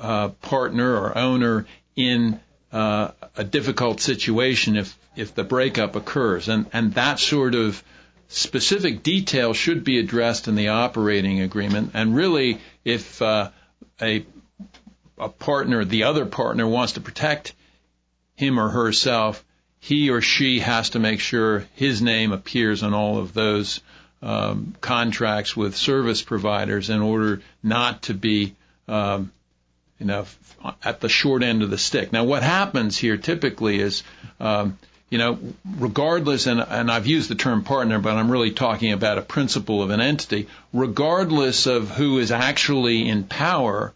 uh, 0.00 0.30
partner 0.42 0.96
or 0.96 1.16
owner 1.16 1.64
in 1.94 2.40
uh, 2.72 3.12
a 3.36 3.44
difficult 3.44 4.00
situation 4.00 4.76
if 4.76 4.98
if 5.14 5.34
the 5.36 5.44
breakup 5.44 5.94
occurs, 5.94 6.48
and 6.48 6.66
and 6.72 6.94
that 6.94 7.20
sort 7.20 7.54
of 7.54 7.84
specific 8.26 9.04
detail 9.04 9.54
should 9.54 9.84
be 9.84 10.00
addressed 10.00 10.48
in 10.48 10.56
the 10.56 10.68
operating 10.68 11.40
agreement. 11.40 11.92
And 11.94 12.16
really, 12.16 12.58
if 12.84 13.22
uh, 13.22 13.50
a 14.02 14.24
a 15.20 15.28
partner, 15.28 15.84
the 15.84 16.04
other 16.04 16.26
partner, 16.26 16.66
wants 16.66 16.94
to 16.94 17.00
protect 17.00 17.52
him 18.36 18.58
or 18.58 18.68
herself, 18.68 19.44
he 19.78 20.10
or 20.10 20.20
she 20.20 20.60
has 20.60 20.90
to 20.90 20.98
make 20.98 21.20
sure 21.20 21.66
his 21.74 22.02
name 22.02 22.32
appears 22.32 22.82
on 22.82 22.94
all 22.94 23.18
of 23.18 23.32
those 23.32 23.80
um, 24.22 24.74
contracts 24.80 25.56
with 25.56 25.76
service 25.76 26.22
providers 26.22 26.90
in 26.90 27.00
order 27.00 27.42
not 27.62 28.02
to 28.02 28.14
be 28.14 28.54
um, 28.88 29.30
you 30.00 30.06
know, 30.06 30.26
at 30.82 31.00
the 31.00 31.08
short 31.08 31.42
end 31.42 31.62
of 31.62 31.70
the 31.70 31.78
stick. 31.78 32.12
Now, 32.12 32.24
what 32.24 32.42
happens 32.42 32.96
here 32.96 33.18
typically 33.18 33.80
is, 33.80 34.02
um, 34.40 34.78
you 35.10 35.18
know, 35.18 35.38
regardless, 35.76 36.46
and, 36.46 36.60
and 36.60 36.90
I've 36.90 37.06
used 37.06 37.28
the 37.28 37.34
term 37.34 37.64
partner, 37.64 37.98
but 37.98 38.16
I'm 38.16 38.30
really 38.30 38.50
talking 38.50 38.92
about 38.92 39.18
a 39.18 39.22
principal 39.22 39.82
of 39.82 39.90
an 39.90 40.00
entity, 40.00 40.48
regardless 40.72 41.66
of 41.66 41.90
who 41.90 42.18
is 42.18 42.32
actually 42.32 43.08
in 43.08 43.24
power, 43.24 43.92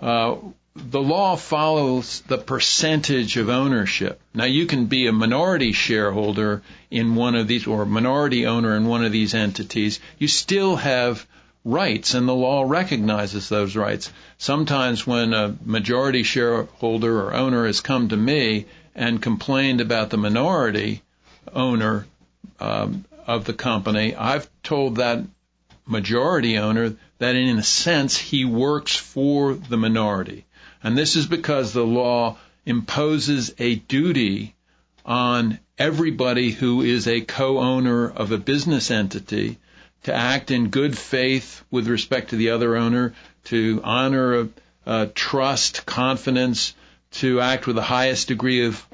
uh, 0.00 0.36
the 0.78 1.02
law 1.02 1.36
follows 1.36 2.22
the 2.28 2.38
percentage 2.38 3.36
of 3.36 3.48
ownership. 3.48 4.20
Now, 4.32 4.44
you 4.44 4.66
can 4.66 4.86
be 4.86 5.06
a 5.06 5.12
minority 5.12 5.72
shareholder 5.72 6.62
in 6.90 7.14
one 7.14 7.34
of 7.34 7.48
these, 7.48 7.66
or 7.66 7.82
a 7.82 7.86
minority 7.86 8.46
owner 8.46 8.76
in 8.76 8.86
one 8.86 9.04
of 9.04 9.12
these 9.12 9.34
entities. 9.34 10.00
You 10.18 10.28
still 10.28 10.76
have 10.76 11.26
rights, 11.64 12.14
and 12.14 12.28
the 12.28 12.34
law 12.34 12.62
recognizes 12.62 13.48
those 13.48 13.76
rights. 13.76 14.12
Sometimes 14.38 15.06
when 15.06 15.34
a 15.34 15.56
majority 15.64 16.22
shareholder 16.22 17.20
or 17.20 17.34
owner 17.34 17.66
has 17.66 17.80
come 17.80 18.08
to 18.08 18.16
me 18.16 18.66
and 18.94 19.20
complained 19.20 19.80
about 19.80 20.10
the 20.10 20.16
minority 20.16 21.02
owner 21.52 22.06
um, 22.60 23.04
of 23.26 23.44
the 23.44 23.52
company, 23.52 24.14
I've 24.14 24.48
told 24.62 24.96
that 24.96 25.24
majority 25.86 26.58
owner 26.58 26.94
that 27.18 27.34
in 27.34 27.58
a 27.58 27.62
sense 27.62 28.16
he 28.16 28.44
works 28.44 28.94
for 28.94 29.54
the 29.54 29.76
minority. 29.76 30.44
And 30.82 30.96
this 30.96 31.16
is 31.16 31.26
because 31.26 31.72
the 31.72 31.84
law 31.84 32.36
imposes 32.64 33.52
a 33.58 33.76
duty 33.76 34.54
on 35.04 35.58
everybody 35.78 36.50
who 36.50 36.82
is 36.82 37.08
a 37.08 37.20
co-owner 37.20 38.10
of 38.10 38.32
a 38.32 38.38
business 38.38 38.90
entity 38.90 39.58
to 40.04 40.14
act 40.14 40.50
in 40.50 40.68
good 40.68 40.96
faith 40.96 41.64
with 41.70 41.88
respect 41.88 42.30
to 42.30 42.36
the 42.36 42.50
other 42.50 42.76
owner, 42.76 43.14
to 43.44 43.80
honor 43.82 44.48
a 44.86 45.06
trust, 45.08 45.86
confidence, 45.86 46.74
to 47.10 47.40
act 47.40 47.66
with 47.66 47.76
the 47.76 47.82
highest 47.82 48.28
degree 48.28 48.66
of 48.66 48.84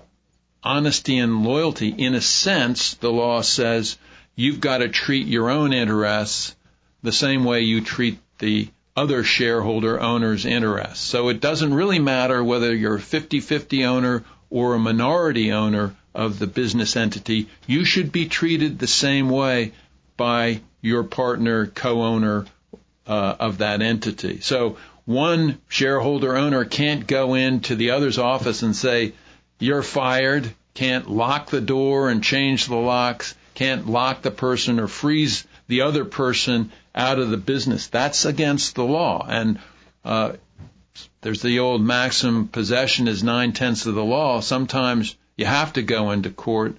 honesty 0.63 1.19
and 1.19 1.45
loyalty. 1.45 1.89
In 1.89 2.15
a 2.15 2.21
sense, 2.21 2.95
the 2.95 3.13
law 3.13 3.43
says 3.43 3.99
you've 4.35 4.61
got 4.61 4.79
to 4.79 4.89
treat 4.89 5.27
your 5.27 5.51
own 5.51 5.73
interests 5.73 6.55
the 7.03 7.13
same 7.13 7.45
way 7.45 7.61
you 7.61 7.81
treat 7.83 8.19
the 8.39 8.69
other 8.97 9.25
shareholder 9.25 10.01
owner's 10.01 10.47
interests. 10.47 11.05
So 11.05 11.29
it 11.29 11.41
doesn't 11.41 11.75
really 11.75 11.99
matter 11.99 12.43
whether 12.43 12.75
you're 12.75 12.97
a 12.97 13.01
50-50 13.01 13.87
owner 13.87 14.25
or 14.51 14.75
a 14.75 14.79
minority 14.79 15.53
owner 15.53 15.97
of 16.15 16.39
the 16.39 16.47
business 16.47 16.95
entity. 16.95 17.49
You 17.67 17.85
should 17.85 18.13
be 18.13 18.29
treated 18.29 18.79
the 18.79 18.87
same 18.87 19.29
way 19.29 19.73
by 20.17 20.61
your 20.81 21.03
partner, 21.03 21.67
co-owner 21.67 22.47
uh, 23.07 23.37
of 23.41 23.59
that 23.59 23.83
entity. 23.83 24.41
So 24.41 24.77
one 25.07 25.61
shareholder 25.69 26.37
owner 26.37 26.65
can't 26.65 27.07
go 27.07 27.35
into 27.35 27.75
the 27.75 27.91
other's 27.91 28.19
office 28.19 28.63
and 28.63 28.77
say, 28.77 29.13
you're 29.59 29.83
fired, 29.83 30.49
can't 30.75 31.11
lock 31.11 31.51
the 31.51 31.61
door 31.61 32.11
and 32.11 32.23
change 32.23 32.67
the 32.67 32.77
locks, 32.77 33.35
can't 33.55 33.89
lock 33.89 34.23
the 34.23 34.31
person 34.31 34.79
or 34.79 34.87
freeze 34.87 35.45
the 35.67 35.83
other 35.83 36.05
person 36.05 36.71
out 36.95 37.19
of 37.19 37.31
the 37.31 37.37
business. 37.37 37.89
That's 37.89 38.25
against 38.25 38.75
the 38.75 38.85
law. 38.85 39.27
And 39.29 39.59
uh, 40.05 40.33
there's 41.21 41.43
the 41.43 41.59
old 41.59 41.83
maxim, 41.83 42.49
possession 42.49 43.09
is 43.09 43.25
nine 43.25 43.53
tenths 43.53 43.87
of 43.87 43.95
the 43.95 44.05
law. 44.05 44.41
Sometimes 44.41 45.17
you 45.37 45.47
have 45.47 45.73
to 45.75 45.83
go 45.83 46.11
into 46.11 46.31
court 46.31 46.77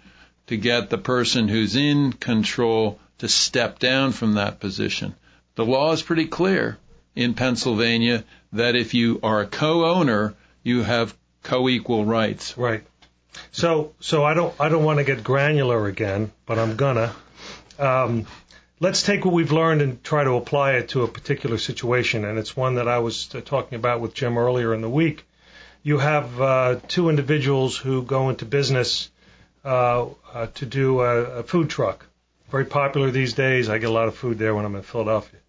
to 0.47 0.57
get 0.57 0.89
the 0.89 0.97
person 0.97 1.47
who's 1.47 1.75
in 1.75 2.13
control 2.13 2.99
to 3.17 3.27
step 3.27 3.79
down 3.79 4.11
from 4.11 4.33
that 4.33 4.59
position. 4.59 5.15
The 5.55 5.65
law 5.65 5.91
is 5.93 6.01
pretty 6.01 6.27
clear 6.27 6.77
in 7.15 7.33
Pennsylvania 7.33 8.23
that 8.53 8.75
if 8.75 8.93
you 8.93 9.19
are 9.23 9.41
a 9.41 9.47
co-owner, 9.47 10.35
you 10.63 10.83
have 10.83 11.15
co-equal 11.43 12.05
rights. 12.05 12.57
Right. 12.57 12.83
So, 13.51 13.93
so 13.99 14.23
I 14.23 14.33
don't, 14.33 14.53
I 14.59 14.69
don't 14.69 14.83
want 14.83 14.99
to 14.99 15.03
get 15.03 15.23
granular 15.23 15.87
again, 15.87 16.31
but 16.45 16.59
I'm 16.59 16.75
gonna. 16.75 17.13
Um, 17.77 18.25
let's 18.79 19.03
take 19.03 19.25
what 19.25 19.33
we've 19.33 19.51
learned 19.51 19.81
and 19.81 20.03
try 20.03 20.23
to 20.23 20.31
apply 20.31 20.73
it 20.73 20.89
to 20.89 21.03
a 21.03 21.07
particular 21.07 21.57
situation, 21.57 22.25
and 22.25 22.37
it's 22.37 22.55
one 22.55 22.75
that 22.75 22.87
I 22.87 22.99
was 22.99 23.33
uh, 23.33 23.41
talking 23.41 23.75
about 23.77 24.01
with 24.01 24.13
Jim 24.13 24.37
earlier 24.37 24.73
in 24.73 24.81
the 24.81 24.89
week. 24.89 25.25
You 25.83 25.99
have 25.99 26.41
uh, 26.41 26.79
two 26.87 27.09
individuals 27.09 27.77
who 27.77 28.01
go 28.01 28.29
into 28.29 28.45
business 28.45 29.09
uh, 29.63 30.07
uh, 30.33 30.47
to 30.55 30.65
do 30.65 31.01
a, 31.01 31.39
a 31.39 31.43
food 31.43 31.69
truck 31.69 32.05
very 32.55 32.65
popular 32.65 33.11
these 33.11 33.33
days. 33.33 33.69
I 33.69 33.79
get 33.79 33.89
a 33.89 33.93
lot 33.93 34.07
of 34.07 34.15
food 34.15 34.37
there 34.37 34.55
when 34.55 34.65
I'm 34.65 34.75
in 34.75 34.81
Philadelphia. 34.81 35.39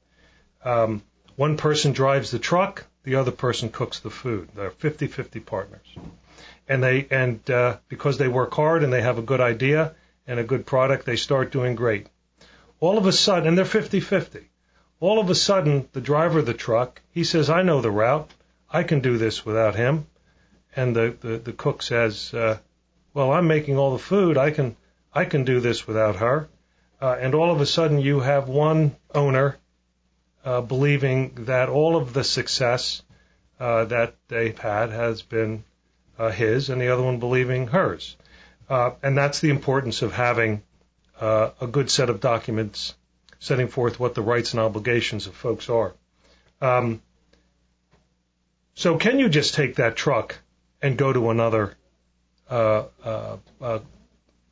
Um, 0.65 1.03
one 1.37 1.57
person 1.57 1.93
drives 1.93 2.31
the 2.31 2.39
truck, 2.39 2.85
the 3.05 3.17
other 3.17 3.31
person 3.31 3.69
cooks 3.69 4.01
the 4.01 4.11
food. 4.11 4.49
They're 4.55 4.71
50-50 4.71 5.45
partners, 5.47 5.87
and 6.69 6.83
they 6.83 7.07
and 7.11 7.49
uh, 7.51 7.77
because 7.89 8.19
they 8.19 8.29
work 8.29 8.53
hard 8.55 8.83
and 8.83 8.93
they 8.93 9.03
have 9.03 9.19
a 9.19 9.23
good 9.23 9.41
idea 9.41 9.95
and 10.27 10.41
a 10.41 10.45
good 10.45 10.67
product, 10.67 11.07
they 11.07 11.17
start 11.17 11.53
doing 11.53 11.77
great. 11.77 12.09
All 12.79 12.99
of 12.99 13.07
a 13.07 13.13
sudden, 13.13 13.49
and 13.49 13.57
they're 13.57 13.65
50-50. 13.65 14.45
All 15.01 15.19
of 15.19 15.31
a 15.31 15.35
sudden, 15.35 15.89
the 15.93 16.01
driver 16.01 16.41
of 16.41 16.47
the 16.47 16.55
truck, 16.55 17.01
he 17.11 17.25
says, 17.25 17.51
"I 17.51 17.63
know 17.63 17.81
the 17.81 17.91
route. 17.91 18.31
I 18.71 18.83
can 18.83 19.01
do 19.01 19.19
this 19.19 19.45
without 19.47 19.75
him." 19.75 20.07
And 20.75 20.95
the 20.95 21.17
the, 21.21 21.39
the 21.39 21.53
cook 21.53 21.83
says, 21.83 22.35
uh, 22.35 22.59
"Well, 23.15 23.33
I'm 23.33 23.47
making 23.47 23.79
all 23.79 23.93
the 23.93 23.99
food. 23.99 24.37
I 24.37 24.51
can 24.51 24.77
I 25.15 25.25
can 25.25 25.45
do 25.45 25.61
this 25.61 25.87
without 25.87 26.17
her." 26.17 26.49
Uh, 27.01 27.17
and 27.21 27.35
all 27.35 27.51
of 27.51 27.61
a 27.61 27.67
sudden, 27.67 27.99
you 27.99 28.21
have 28.21 28.49
one 28.49 28.97
owner 29.15 29.57
uh, 30.45 30.61
believing 30.61 31.33
that 31.47 31.69
all 31.69 31.97
of 31.97 32.13
the 32.13 32.25
success 32.25 33.03
uh, 33.61 33.85
that 33.87 34.15
they've 34.29 34.59
had 34.59 34.91
has 34.91 35.23
been 35.23 35.65
uh, 36.19 36.31
his, 36.31 36.71
and 36.71 36.81
the 36.81 36.89
other 36.89 37.03
one 37.03 37.19
believing 37.19 37.67
hers. 37.67 38.17
Uh, 38.69 38.93
and 39.03 39.17
that's 39.17 39.41
the 39.41 39.51
importance 39.51 40.03
of 40.03 40.13
having 40.13 40.63
uh, 41.21 41.51
a 41.61 41.67
good 41.67 41.91
set 41.91 42.11
of 42.11 42.21
documents 42.21 42.95
setting 43.39 43.69
forth 43.69 44.01
what 44.01 44.15
the 44.15 44.23
rights 44.23 44.53
and 44.53 44.61
obligations 44.61 45.27
of 45.27 45.35
folks 45.35 45.69
are. 45.69 45.95
Um, 46.61 47.03
so, 48.75 48.97
can 48.99 49.19
you 49.19 49.29
just 49.29 49.55
take 49.55 49.77
that 49.77 49.97
truck 49.97 50.39
and 50.83 50.99
go 50.99 51.13
to 51.13 51.31
another 51.31 51.75
uh, 52.51 52.85
uh, 53.05 53.37
uh, 53.61 53.79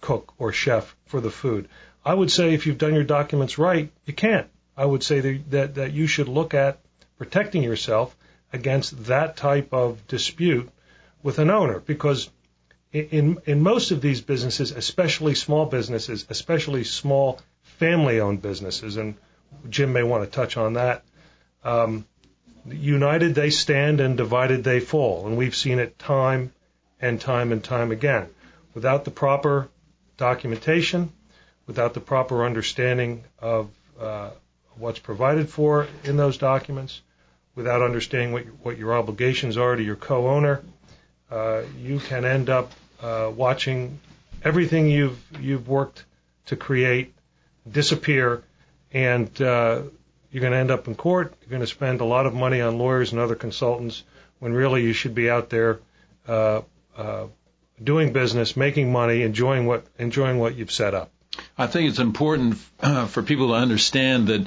cook 0.01 0.33
or 0.39 0.53
chef 0.53 0.97
for 1.07 1.21
the 1.21 1.31
food? 1.31 1.69
I 2.05 2.15
would 2.15 2.31
say 2.31 2.55
if 2.55 2.67
you've 2.67 2.79
done 2.79 2.95
your 2.95 3.05
documents 3.05 3.59
right, 3.59 3.91
you 4.05 4.13
can't. 4.13 4.49
I 4.77 4.85
would 4.85 5.03
say 5.03 5.21
that, 5.21 5.51
that, 5.51 5.75
that 5.77 5.93
you 5.93 6.07
should 6.07 6.29
look 6.29 6.55
at 6.55 6.81
protecting 7.19 7.63
yourself 7.63 8.17
against 8.53 9.07
that 9.07 9.37
type 9.37 9.73
of 9.73 10.07
dispute 10.07 10.71
with 11.23 11.39
an 11.39 11.51
owner 11.51 11.81
because 11.81 12.29
in, 12.95 13.39
in 13.45 13.61
most 13.61 13.91
of 13.91 14.01
these 14.01 14.21
businesses, 14.21 14.71
especially 14.71 15.35
small 15.35 15.67
businesses, 15.67 16.27
especially 16.31 16.85
small 16.85 17.41
family 17.63 18.21
owned 18.21 18.41
businesses, 18.41 18.97
and 18.97 19.17
Jim 19.69 19.93
may 19.93 20.05
want 20.05 20.25
to 20.25 20.31
touch 20.31 20.57
on 20.57 20.75
that. 20.75 21.03
Um, 21.65 22.07
united 22.67 23.35
they 23.35 23.51
stand 23.51 24.01
and 24.01 24.17
divided 24.17 24.63
they 24.63 24.81
fall. 24.81 25.27
And 25.27 25.37
we've 25.37 25.57
seen 25.57 25.81
it 25.81 25.99
time 25.99 26.53
and 27.01 27.21
time 27.21 27.53
and 27.53 27.63
time 27.63 27.91
again. 27.91 28.29
Without 28.75 29.05
the 29.05 29.11
proper 29.11 29.69
documentation, 30.17 31.13
without 31.67 31.95
the 31.95 32.01
proper 32.01 32.45
understanding 32.45 33.25
of 33.41 33.71
uh, 34.01 34.31
what's 34.79 35.01
provided 35.01 35.49
for 35.49 35.89
in 36.05 36.17
those 36.17 36.39
documents, 36.39 37.03
without 37.57 37.83
understanding 37.83 38.33
what, 38.33 38.45
what 38.63 38.79
your 38.79 38.95
obligations 38.95 39.57
are 39.57 39.75
to 39.75 39.83
your 39.83 39.97
co-owner, 39.97 40.63
uh, 41.31 41.63
you 41.81 41.99
can 41.99 42.25
end 42.25 42.49
up 42.49 42.71
uh, 43.05 43.31
watching 43.31 44.01
everything 44.43 44.89
you've 44.89 45.21
you've 45.39 45.69
worked 45.69 46.05
to 46.47 46.57
create 46.57 47.13
disappear, 47.71 48.43
and 48.93 49.29
uh, 49.43 49.83
you're 50.31 50.41
going 50.41 50.53
to 50.53 50.59
end 50.59 50.71
up 50.71 50.89
in 50.89 50.95
court. 50.95 51.35
You're 51.43 51.51
going 51.51 51.61
to 51.61 51.67
spend 51.67 52.01
a 52.01 52.05
lot 52.05 52.25
of 52.25 52.35
money 52.35 52.63
on 52.63 52.79
lawyers 52.79 53.13
and 53.13 53.21
other 53.21 53.35
consultants 53.35 54.03
when 54.39 54.55
really 54.55 54.83
you 54.83 54.95
should 54.95 55.15
be 55.15 55.29
out 55.29 55.51
there 55.51 55.81
uh, 56.27 56.63
uh, 56.97 57.27
doing 57.83 58.13
business, 58.13 58.57
making 58.57 58.91
money, 58.91 59.23
enjoying 59.23 59.67
what 59.67 59.87
enjoying 59.99 60.39
what 60.39 60.55
you've 60.55 60.73
set 60.73 60.95
up. 60.95 61.11
I 61.59 61.67
think 61.67 61.91
it's 61.91 61.99
important 61.99 62.57
uh, 62.81 63.07
for 63.07 63.23
people 63.23 63.49
to 63.49 63.55
understand 63.55 64.29
that 64.29 64.47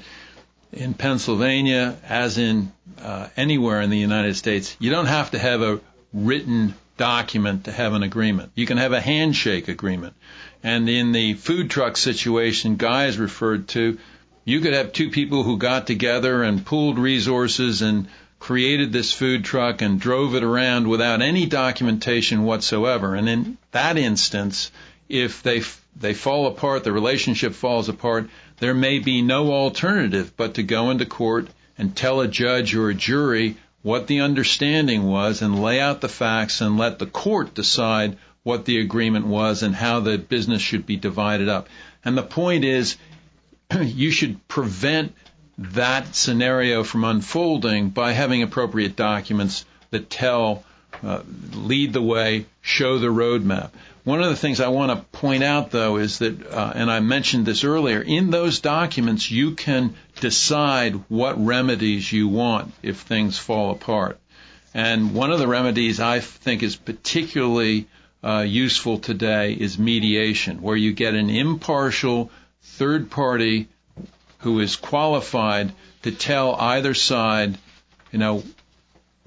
in 0.74 0.96
Pennsylvania, 0.96 1.96
as 2.04 2.40
in 2.40 2.72
uh, 3.00 3.28
anywhere 3.38 3.82
in 3.82 3.92
the 3.92 3.98
United 4.00 4.36
States, 4.36 4.76
you 4.80 4.90
don't 4.90 5.06
have 5.06 5.32
to 5.32 5.40
have 5.40 5.62
a 5.62 5.80
written 6.12 6.74
document 6.98 7.66
to 7.66 7.72
have 7.72 7.94
an 7.94 8.04
agreement. 8.04 8.52
You 8.56 8.66
can 8.66 8.78
have 8.78 8.94
a 8.94 9.02
handshake 9.02 9.68
agreement. 9.68 10.16
And 10.64 10.90
in 10.90 11.12
the 11.12 11.36
food 11.36 11.70
truck 11.70 11.98
situation 11.98 12.76
Guy 12.76 13.06
referred 13.16 13.68
to, 13.70 13.98
you 14.44 14.60
could 14.60 14.74
have 14.74 14.94
two 14.94 15.10
people 15.10 15.44
who 15.44 15.58
got 15.58 15.88
together 15.88 16.44
and 16.44 16.66
pooled 16.66 17.00
resources 17.00 17.82
and 17.82 18.08
created 18.40 18.92
this 18.92 19.14
food 19.14 19.44
truck 19.44 19.82
and 19.82 20.00
drove 20.00 20.36
it 20.36 20.44
around 20.44 20.88
without 20.88 21.22
any 21.22 21.46
documentation 21.46 22.44
whatsoever. 22.44 23.16
And 23.16 23.28
in 23.28 23.58
that 23.72 23.98
instance, 23.98 24.72
if 25.10 25.44
they 25.44 25.64
they 26.00 26.14
fall 26.14 26.48
apart, 26.48 26.84
the 26.84 26.92
relationship 26.92 27.54
falls 27.54 27.90
apart, 27.90 28.30
there 28.60 28.74
may 28.74 29.00
be 29.00 29.22
no 29.22 29.52
alternative 29.52 30.32
but 30.38 30.56
to 30.56 30.64
go 30.64 30.92
into 30.92 31.06
court 31.06 31.48
and 31.78 31.96
tell 31.96 32.22
a 32.22 32.28
judge 32.28 32.76
or 32.76 32.90
a 32.90 32.96
jury 32.96 33.58
what 33.88 34.08
the 34.08 34.20
understanding 34.20 35.08
was 35.08 35.42
and 35.42 35.64
lay 35.64 35.80
out 35.80 36.02
the 36.02 36.10
facts 36.10 36.60
and 36.60 36.78
let 36.78 37.00
the 37.00 37.06
court 37.06 37.54
decide 37.54 38.18
what 38.44 38.66
the 38.66 38.82
agreement 38.82 39.26
was 39.26 39.64
and 39.64 39.74
how 39.74 40.02
the 40.02 40.18
business 40.18 40.62
should 40.62 40.86
be 40.86 40.98
divided 40.98 41.48
up. 41.48 41.70
And 42.04 42.18
the 42.18 42.22
point 42.22 42.66
is, 42.66 42.98
you 43.82 44.12
should 44.12 44.46
prevent 44.50 45.16
that 45.58 46.18
scenario 46.18 46.84
from 46.84 47.06
unfolding 47.06 47.88
by 47.88 48.12
having 48.12 48.44
appropriate 48.44 48.98
documents 48.98 49.64
that 49.92 50.10
tell, 50.10 50.66
uh, 51.02 51.22
lead 51.54 51.94
the 51.94 52.02
way, 52.02 52.46
show 52.60 53.00
the 53.00 53.08
roadmap. 53.08 53.70
One 54.08 54.24
of 54.24 54.30
the 54.30 54.38
things 54.38 54.62
I 54.62 54.70
want 54.70 54.98
to 54.98 55.20
point 55.20 55.44
out, 55.44 55.72
though, 55.72 55.98
is 55.98 56.20
that, 56.20 56.50
uh, 56.50 56.72
and 56.74 56.90
I 56.90 57.02
mentioned 57.02 57.46
this 57.46 57.66
earlier, 57.66 58.02
in 58.02 58.30
those 58.30 58.62
documents 58.62 59.30
you 59.30 59.52
can 59.52 59.96
decide 60.22 60.94
what 61.10 61.46
remedies 61.46 62.10
you 62.10 62.30
want 62.30 62.74
if 62.82 63.02
things 63.02 63.38
fall 63.38 63.72
apart. 63.72 64.18
And 64.74 65.14
one 65.14 65.34
of 65.34 65.40
the 65.40 65.48
remedies 65.50 66.00
I 66.00 66.22
think 66.22 66.64
is 66.64 66.78
particularly 66.78 67.88
uh, 68.24 68.46
useful 68.48 69.00
today 69.00 69.52
is 69.52 69.78
mediation, 69.78 70.62
where 70.62 70.78
you 70.78 70.94
get 70.94 71.14
an 71.14 71.30
impartial 71.30 72.32
third 72.62 73.12
party 73.12 73.68
who 74.38 74.62
is 74.62 74.78
qualified 74.78 75.74
to 76.04 76.12
tell 76.12 76.56
either 76.56 76.94
side, 76.94 77.58
you 78.14 78.20
know, 78.20 78.42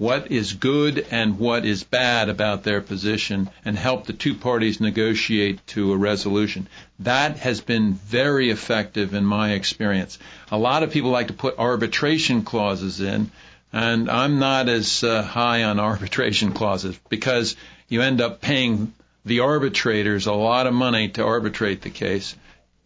what 0.01 0.31
is 0.31 0.53
good 0.53 1.05
and 1.11 1.37
what 1.37 1.63
is 1.63 1.83
bad 1.83 2.27
about 2.27 2.63
their 2.63 2.81
position 2.81 3.47
and 3.63 3.77
help 3.77 4.07
the 4.07 4.13
two 4.13 4.33
parties 4.33 4.81
negotiate 4.81 5.59
to 5.67 5.93
a 5.93 5.95
resolution. 5.95 6.67
That 7.01 7.37
has 7.37 7.61
been 7.61 7.93
very 7.93 8.49
effective 8.49 9.13
in 9.13 9.23
my 9.23 9.51
experience. 9.51 10.17
A 10.51 10.57
lot 10.57 10.81
of 10.81 10.89
people 10.89 11.11
like 11.11 11.27
to 11.27 11.33
put 11.33 11.59
arbitration 11.59 12.41
clauses 12.41 12.99
in, 12.99 13.29
and 13.71 14.09
I'm 14.09 14.39
not 14.39 14.69
as 14.69 15.03
uh, 15.03 15.21
high 15.21 15.65
on 15.65 15.79
arbitration 15.91 16.53
clauses 16.53 16.99
because 17.07 17.55
you 17.87 18.01
end 18.01 18.21
up 18.21 18.41
paying 18.41 18.95
the 19.23 19.41
arbitrators 19.41 20.25
a 20.25 20.33
lot 20.33 20.65
of 20.65 20.73
money 20.73 21.09
to 21.09 21.23
arbitrate 21.23 21.83
the 21.83 21.91
case. 21.91 22.35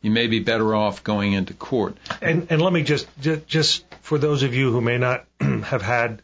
You 0.01 0.11
may 0.11 0.27
be 0.27 0.39
better 0.39 0.75
off 0.75 1.01
going 1.05 1.31
into 1.31 1.53
court. 1.53 1.95
And, 2.21 2.47
and 2.49 2.61
let 2.61 2.73
me 2.73 2.83
just, 2.83 3.07
just, 3.21 3.47
just 3.47 3.85
for 4.01 4.17
those 4.17 4.43
of 4.43 4.53
you 4.53 4.73
who 4.73 4.81
may 4.81 4.97
not 4.97 5.25
have 5.39 5.81
had 5.81 6.21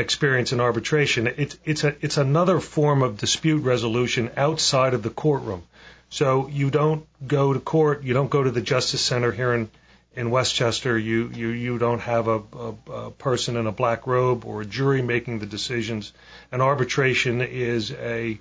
experience 0.00 0.52
in 0.52 0.60
arbitration. 0.60 1.26
It's 1.26 1.56
it's 1.64 1.84
a 1.84 1.94
it's 2.00 2.16
another 2.16 2.60
form 2.60 3.02
of 3.02 3.18
dispute 3.18 3.62
resolution 3.62 4.30
outside 4.36 4.94
of 4.94 5.02
the 5.02 5.10
courtroom. 5.10 5.62
So 6.10 6.48
you 6.48 6.70
don't 6.70 7.06
go 7.26 7.52
to 7.52 7.60
court. 7.60 8.02
You 8.02 8.14
don't 8.14 8.30
go 8.30 8.42
to 8.42 8.50
the 8.50 8.60
Justice 8.60 9.00
Center 9.00 9.32
here 9.32 9.52
in 9.54 9.70
in 10.14 10.30
West 10.30 10.54
Chester. 10.54 10.98
You 10.98 11.30
you 11.34 11.48
you 11.48 11.78
don't 11.78 12.00
have 12.00 12.28
a, 12.28 12.42
a, 12.52 12.92
a 12.92 13.10
person 13.10 13.56
in 13.56 13.66
a 13.66 13.72
black 13.72 14.06
robe 14.06 14.44
or 14.44 14.62
a 14.62 14.64
jury 14.64 15.02
making 15.02 15.38
the 15.38 15.46
decisions. 15.46 16.12
An 16.50 16.60
arbitration 16.60 17.40
is 17.40 17.92
a 17.92 18.38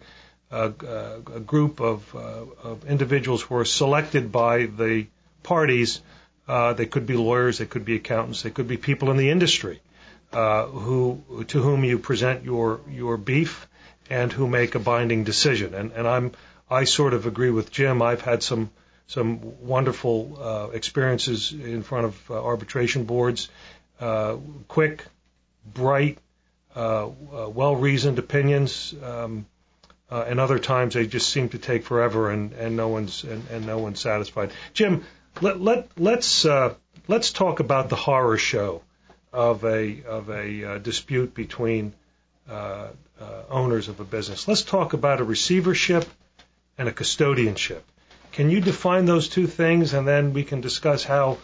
a, 0.50 0.72
a 1.36 1.40
group 1.42 1.82
of, 1.82 2.16
uh, 2.16 2.46
of 2.64 2.86
individuals 2.86 3.42
who 3.42 3.56
are 3.58 3.66
selected 3.66 4.32
by 4.32 4.66
the 4.66 5.08
parties. 5.44 6.00
Uh, 6.48 6.72
they 6.72 6.86
could 6.86 7.06
be 7.06 7.18
lawyers, 7.18 7.58
they 7.58 7.66
could 7.66 7.84
be 7.84 7.96
accountants, 7.98 8.44
they 8.44 8.50
could 8.50 8.70
be 8.70 8.78
people 8.78 9.12
in 9.12 9.18
the 9.18 9.30
industry 9.30 9.82
who 10.32 11.46
to 11.48 11.62
whom 11.62 11.84
you 11.84 12.00
present 12.00 12.44
your 12.44 12.82
your 12.90 13.18
beef 13.18 13.68
and 14.10 14.32
who 14.32 14.48
make 14.48 14.76
a 14.76 14.80
binding 14.80 15.24
decision. 15.24 15.74
And, 15.74 15.92
and 15.92 16.08
I'm 16.08 16.32
I 16.70 16.84
sort 16.84 17.14
of 17.14 17.26
agree 17.26 17.50
with 17.50 17.72
Jim. 17.72 18.02
I've 18.02 18.22
had 18.22 18.44
some 18.44 18.70
some 19.08 19.40
wonderful 19.66 20.38
uh, 20.42 20.68
experiences 20.74 21.54
in 21.54 21.82
front 21.82 22.06
of 22.06 22.32
uh, 22.32 22.44
arbitration 22.44 23.06
boards. 23.06 23.50
Uh, 24.00 24.38
quick, 24.68 25.06
bright, 25.74 26.20
uh, 26.76 27.08
uh, 27.08 27.50
well-reasoned 27.50 28.20
opinions, 28.20 28.94
um, 29.02 29.46
uh, 30.12 30.26
and 30.28 30.40
other 30.40 30.60
times 30.60 30.94
they 30.94 31.08
just 31.08 31.30
seem 31.30 31.50
to 31.50 31.58
take 31.58 31.84
forever, 31.84 32.30
and, 32.30 32.54
and 32.54 32.76
no 32.76 32.90
one's 32.90 33.24
and, 33.24 33.44
and 33.50 33.66
no 33.66 33.80
one's 33.80 34.00
satisfied. 34.00 34.52
Jim, 34.74 35.04
let 35.42 35.60
let 35.62 35.88
let's 35.98 36.46
uh, 36.46 36.74
let's 37.08 37.32
talk 37.32 37.60
about 37.60 37.90
the 37.90 37.96
horror 37.96 38.38
show 38.38 38.84
of 39.34 39.64
a 39.64 40.04
of 40.06 40.30
a 40.30 40.64
uh, 40.64 40.78
dispute 40.78 41.34
between 41.34 41.94
uh, 42.50 42.88
uh, 43.20 43.42
owners 43.50 43.88
of 43.88 44.00
a 44.00 44.04
business. 44.06 44.48
Let's 44.48 44.64
talk 44.64 44.94
about 44.94 45.22
a 45.22 45.24
receivership 45.24 46.06
and 46.78 46.88
a 46.88 46.92
custodianship. 46.92 47.82
Can 48.32 48.50
you 48.50 48.62
define 48.62 49.06
those 49.06 49.30
two 49.30 49.48
things, 49.48 49.94
and 49.94 50.08
then 50.08 50.34
we 50.34 50.44
can 50.44 50.62
discuss 50.62 51.04
how 51.04 51.38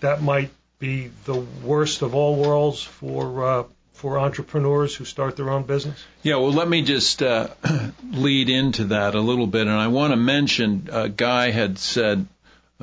that 0.00 0.22
might 0.22 0.50
be 0.78 1.10
the 1.24 1.36
worst 1.64 2.02
of 2.02 2.14
all 2.14 2.36
worlds 2.36 2.82
for 2.82 3.44
uh, 3.44 3.64
for 3.94 4.18
entrepreneurs 4.18 4.94
who 4.94 5.04
start 5.04 5.36
their 5.36 5.50
own 5.50 5.62
business? 5.62 6.04
Yeah, 6.22 6.36
well, 6.36 6.52
let 6.52 6.68
me 6.68 6.82
just 6.82 7.22
uh, 7.22 7.48
lead 8.12 8.50
into 8.50 8.84
that 8.86 9.14
a 9.14 9.20
little 9.20 9.46
bit, 9.46 9.62
and 9.62 9.76
I 9.76 9.86
want 9.86 10.12
to 10.12 10.16
mention. 10.16 10.88
Uh, 10.90 11.06
Guy 11.06 11.50
had 11.50 11.78
said 11.78 12.26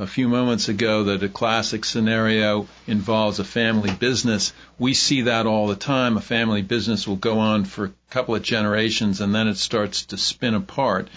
a 0.01 0.07
few 0.07 0.27
moments 0.27 0.67
ago 0.67 1.03
that 1.03 1.21
a 1.21 1.29
classic 1.29 1.85
scenario 1.85 2.67
involves 2.87 3.37
a 3.37 3.43
family 3.43 3.91
business. 3.91 4.51
We 4.79 4.95
see 4.95 5.21
that 5.21 5.45
all 5.45 5.67
the 5.67 5.75
time. 5.75 6.17
A 6.17 6.21
family 6.21 6.63
business 6.63 7.07
will 7.07 7.17
go 7.17 7.37
on 7.37 7.65
for 7.65 7.85
a 7.85 7.91
couple 8.09 8.33
of 8.33 8.41
generations 8.41 9.21
and 9.21 9.33
then 9.33 9.47
it 9.47 9.57
starts 9.57 10.07
to 10.07 10.17
spin 10.17 10.55
apart. 10.55 11.07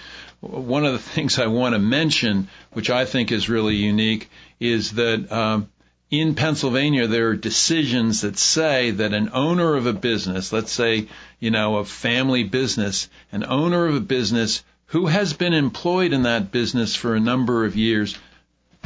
One 0.41 0.85
of 0.85 0.93
the 0.93 0.99
things 0.99 1.39
I 1.39 1.47
want 1.47 1.75
to 1.75 1.79
mention, 1.79 2.49
which 2.75 2.91
I 2.91 3.07
think 3.07 3.33
is 3.33 3.49
really 3.49 3.77
unique, 3.77 4.29
is 4.61 4.93
that 4.93 5.33
um, 5.33 5.71
in 6.11 6.35
Pennsylvania 6.35 7.07
there 7.07 7.29
are 7.29 7.37
decisions 7.37 8.21
that 8.21 8.37
say 8.39 8.91
that 8.91 9.15
an 9.15 9.31
owner 9.33 9.77
of 9.77 9.87
a 9.87 9.95
business, 9.95 10.53
let's 10.53 10.73
say, 10.73 11.09
you 11.41 11.51
know, 11.51 11.77
a 11.77 11.87
family 11.87 12.45
business, 12.45 13.09
an 13.33 13.45
owner 13.45 13.87
of 13.87 13.95
a 13.95 14.01
business 14.01 14.63
who 14.89 15.07
has 15.07 15.33
been 15.33 15.55
employed 15.55 16.13
in 16.13 16.25
that 16.25 16.53
business 16.53 16.95
for 16.95 17.15
a 17.15 17.21
number 17.21 17.65
of 17.65 17.77
years 17.77 18.15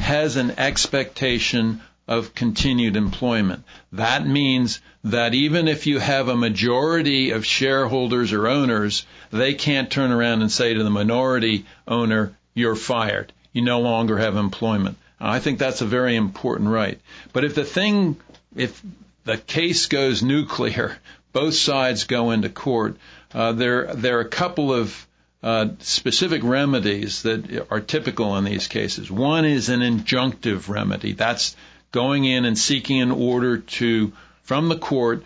has 0.09 0.37
an 0.37 0.57
expectation 0.57 1.81
of 2.07 2.33
continued 2.33 2.95
employment. 2.95 3.63
That 3.91 4.25
means 4.25 4.81
that 5.03 5.35
even 5.35 5.67
if 5.67 5.85
you 5.85 5.99
have 5.99 6.29
a 6.29 6.35
majority 6.35 7.29
of 7.29 7.45
shareholders 7.45 8.33
or 8.33 8.47
owners, 8.47 9.05
they 9.29 9.53
can't 9.53 9.91
turn 9.91 10.11
around 10.11 10.41
and 10.41 10.51
say 10.51 10.73
to 10.73 10.83
the 10.83 10.89
minority 10.89 11.67
owner, 11.87 12.35
you're 12.55 12.75
fired. 12.75 13.31
You 13.53 13.61
no 13.61 13.81
longer 13.81 14.17
have 14.17 14.35
employment. 14.35 14.97
I 15.19 15.37
think 15.37 15.59
that's 15.59 15.81
a 15.81 15.85
very 15.85 16.15
important 16.15 16.69
right. 16.69 16.99
But 17.31 17.45
if 17.45 17.53
the 17.53 17.63
thing, 17.63 18.17
if 18.55 18.81
the 19.25 19.37
case 19.37 19.85
goes 19.85 20.23
nuclear, 20.23 20.97
both 21.33 21.53
sides 21.53 22.05
go 22.05 22.31
into 22.31 22.49
court, 22.49 22.97
uh, 23.31 23.51
there, 23.51 23.93
there 23.93 24.17
are 24.17 24.21
a 24.21 24.27
couple 24.27 24.73
of 24.73 25.05
uh, 25.41 25.69
specific 25.79 26.43
remedies 26.43 27.23
that 27.23 27.67
are 27.71 27.79
typical 27.79 28.35
in 28.37 28.43
these 28.43 28.67
cases. 28.67 29.09
One 29.09 29.45
is 29.45 29.69
an 29.69 29.79
injunctive 29.79 30.67
remedy. 30.67 31.13
That's 31.13 31.55
going 31.91 32.25
in 32.25 32.45
and 32.45 32.57
seeking 32.57 33.01
an 33.01 33.11
order 33.11 33.59
to, 33.59 34.11
from 34.43 34.69
the 34.69 34.77
court, 34.77 35.23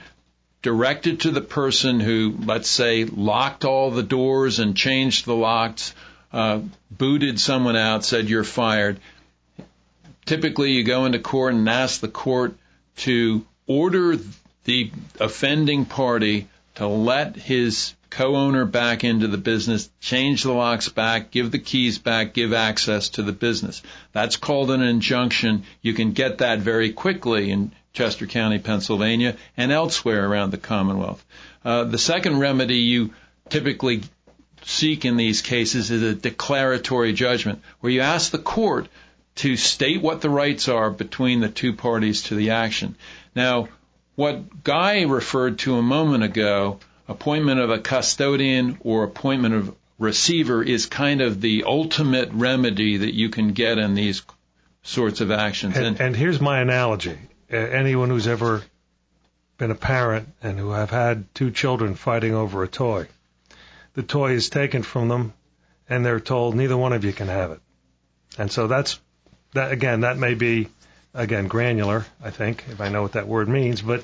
directed 0.62 1.22
to 1.22 1.32
the 1.32 1.42
person 1.42 2.00
who, 2.00 2.36
let's 2.46 2.70
say, 2.70 3.06
locked 3.06 3.66
all 3.66 3.92
the 3.92 4.04
doors 4.04 4.60
and 4.60 4.78
changed 4.78 5.26
the 5.26 5.36
locks, 5.36 5.94
uh, 6.32 6.62
booted 6.90 7.40
someone 7.40 7.76
out, 7.76 8.06
said 8.06 8.30
you're 8.30 8.44
fired. 8.44 9.00
Typically, 10.26 10.72
you 10.72 10.84
go 10.84 11.06
into 11.06 11.20
court 11.20 11.54
and 11.54 11.68
ask 11.68 12.00
the 12.00 12.08
court 12.08 12.56
to 12.98 13.46
order 13.68 14.18
the 14.64 14.92
offending 15.20 15.86
party 15.86 16.48
to 16.76 16.88
let 16.88 17.36
his 17.36 17.94
co-owner 18.14 18.66
back 18.66 19.04
into 19.04 19.28
the 19.28 19.40
business, 19.40 19.90
change 20.00 20.44
the 20.44 20.54
locks 20.54 20.88
back, 20.88 21.32
give 21.32 21.52
the 21.52 21.58
keys 21.58 21.98
back, 21.98 22.34
give 22.34 22.54
access 22.54 23.10
to 23.10 23.24
the 23.24 23.32
business. 23.32 23.82
That's 24.12 24.38
called 24.38 24.70
an 24.70 24.84
injunction. 24.84 25.64
You 25.82 25.94
can 25.94 26.12
get 26.12 26.38
that 26.38 26.60
very 26.60 26.92
quickly 26.94 27.50
in 27.50 27.72
Chester 27.92 28.28
County, 28.28 28.60
Pennsylvania, 28.60 29.36
and 29.58 29.72
elsewhere 29.72 30.28
around 30.28 30.52
the 30.52 30.60
Commonwealth. 30.60 31.26
Uh, 31.66 31.86
the 31.86 31.98
second 31.98 32.40
remedy 32.40 32.78
you 32.78 33.16
typically 33.50 34.04
seek 34.64 35.06
in 35.06 35.18
these 35.18 35.42
cases 35.42 35.90
is 35.90 36.04
a 36.04 36.14
declaratory 36.14 37.14
judgment, 37.14 37.62
where 37.80 37.92
you 37.92 38.02
ask 38.02 38.32
the 38.32 38.38
court 38.38 38.90
to 39.36 39.58
state 39.58 40.04
what 40.04 40.22
the 40.22 40.30
rights 40.30 40.68
are 40.70 40.92
between 40.92 41.40
the 41.40 41.50
two 41.50 41.74
parties 41.74 42.24
to 42.24 42.36
the 42.36 42.52
action. 42.52 42.96
Now, 43.36 43.70
what 44.14 44.64
Guy 44.64 45.02
referred 45.02 45.58
to 45.60 45.78
a 45.78 45.82
moment 45.82 46.24
ago 46.24 46.80
appointment 47.08 47.60
of 47.60 47.70
a 47.70 47.80
custodian 47.80 48.78
or 48.82 49.04
appointment 49.04 49.56
of 49.56 49.76
receiver 50.00 50.64
is 50.64 50.86
kind 50.86 51.22
of 51.22 51.42
the 51.42 51.64
ultimate 51.66 52.30
remedy 52.32 52.98
that 52.98 53.14
you 53.14 53.30
can 53.30 53.54
get 53.54 53.78
in 53.78 53.94
these 53.94 54.24
sorts 54.84 55.22
of 55.22 55.32
actions. 55.32 55.78
And, 55.78 55.86
and, 55.86 56.02
and 56.02 56.16
here's 56.16 56.42
my 56.42 56.60
analogy. 56.60 57.18
Anyone 57.50 58.10
who's 58.10 58.28
ever 58.28 58.64
been 59.58 59.72
a 59.72 59.76
parent 59.76 60.30
and 60.42 60.58
who 60.58 60.72
have 60.72 60.90
had 60.90 61.34
two 61.36 61.52
children 61.52 61.96
fighting 61.96 62.34
over 62.34 62.64
a 62.64 62.68
toy, 62.68 63.08
the 63.94 64.04
toy 64.04 64.32
is 64.32 64.50
taken 64.50 64.84
from 64.84 65.08
them 65.08 65.34
and 65.88 66.06
they're 66.06 66.20
told 66.20 66.56
neither 66.56 66.76
one 66.76 66.94
of 66.94 67.04
you 67.06 67.14
can 67.14 67.28
have 67.28 67.52
it. 67.52 67.60
And 68.38 68.52
so 68.52 68.68
that's 68.68 69.00
that 69.54 69.72
again, 69.72 70.02
that 70.02 70.18
may 70.18 70.34
be 70.34 70.70
again 71.14 71.48
granular, 71.48 72.06
I 72.22 72.32
think, 72.32 72.66
if 72.70 72.82
I 72.82 72.90
know 72.90 73.04
what 73.04 73.14
that 73.14 73.28
word 73.28 73.48
means, 73.48 73.82
but 73.82 74.04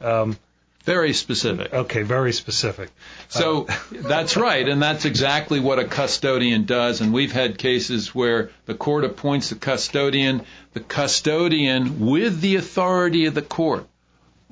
um, 0.00 0.36
very 0.84 1.12
specific. 1.12 1.72
Okay, 1.72 2.02
very 2.02 2.32
specific. 2.32 2.90
So 3.28 3.66
uh, 3.68 3.76
that's 3.90 4.36
right, 4.36 4.66
and 4.66 4.82
that's 4.82 5.04
exactly 5.04 5.60
what 5.60 5.78
a 5.78 5.84
custodian 5.84 6.64
does. 6.64 7.00
And 7.00 7.12
we've 7.12 7.32
had 7.32 7.58
cases 7.58 8.14
where 8.14 8.50
the 8.66 8.74
court 8.74 9.04
appoints 9.04 9.52
a 9.52 9.56
custodian. 9.56 10.42
The 10.72 10.80
custodian, 10.80 12.06
with 12.06 12.40
the 12.40 12.56
authority 12.56 13.26
of 13.26 13.34
the 13.34 13.42
court, 13.42 13.86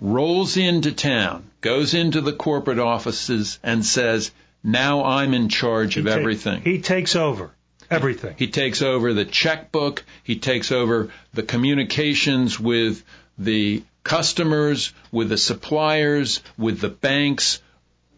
rolls 0.01 0.57
into 0.57 0.93
town, 0.93 1.45
goes 1.61 1.95
into 1.95 2.21
the 2.21 2.33
corporate 2.33 2.79
offices, 2.79 3.59
and 3.62 3.85
says, 3.85 4.31
"Now 4.62 5.05
I'm 5.05 5.33
in 5.33 5.49
charge 5.49 5.95
he 5.95 6.01
of 6.01 6.07
ta- 6.07 6.12
everything." 6.12 6.62
He 6.62 6.81
takes 6.81 7.17
over. 7.17 7.51
Everything. 7.91 8.35
He 8.37 8.49
takes 8.49 8.83
over 8.83 9.14
the 9.14 9.25
checkbook. 9.25 10.05
He 10.23 10.38
takes 10.38 10.73
over 10.73 11.11
the 11.33 11.43
communications 11.43 12.61
with 12.61 13.03
the 13.38 13.83
customers, 14.09 14.92
with 15.12 15.29
the 15.29 15.37
suppliers, 15.37 16.40
with 16.57 16.81
the 16.81 16.88
banks, 16.88 17.62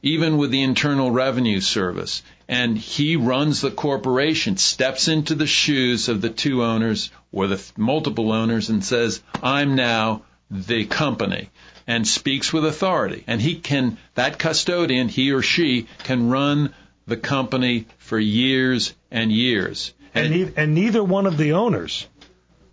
even 0.03 0.38
with 0.38 0.50
the 0.50 0.62
Internal 0.62 1.11
Revenue 1.11 1.61
Service. 1.61 2.22
And 2.48 2.79
he 2.79 3.16
runs 3.16 3.61
the 3.61 3.70
corporation, 3.70 4.57
steps 4.57 5.09
into 5.09 5.35
the 5.35 5.46
shoes 5.46 6.09
of 6.09 6.20
the 6.20 6.31
two 6.31 6.62
owners 6.62 7.11
or 7.33 7.48
the 7.48 7.62
multiple 7.76 8.33
owners 8.33 8.70
and 8.70 8.85
says, 8.85 9.22
I'm 9.42 9.74
now 9.74 10.22
the 10.50 10.85
company 10.87 11.50
and 11.87 12.07
speaks 12.07 12.53
with 12.53 12.64
authority. 12.64 13.24
And 13.26 13.40
he 13.40 13.57
can, 13.57 13.98
that 14.14 14.38
custodian, 14.38 15.09
he 15.09 15.33
or 15.33 15.42
she 15.42 15.88
can 16.05 16.31
run 16.31 16.72
the 17.07 17.16
company 17.16 17.87
for 17.98 18.18
years 18.18 18.94
and 19.11 19.33
years. 19.33 19.92
And, 20.14 20.33
and, 20.33 20.53
and 20.57 20.74
neither 20.74 21.03
one 21.03 21.26
of 21.26 21.37
the 21.37 21.53
owners, 21.53 22.07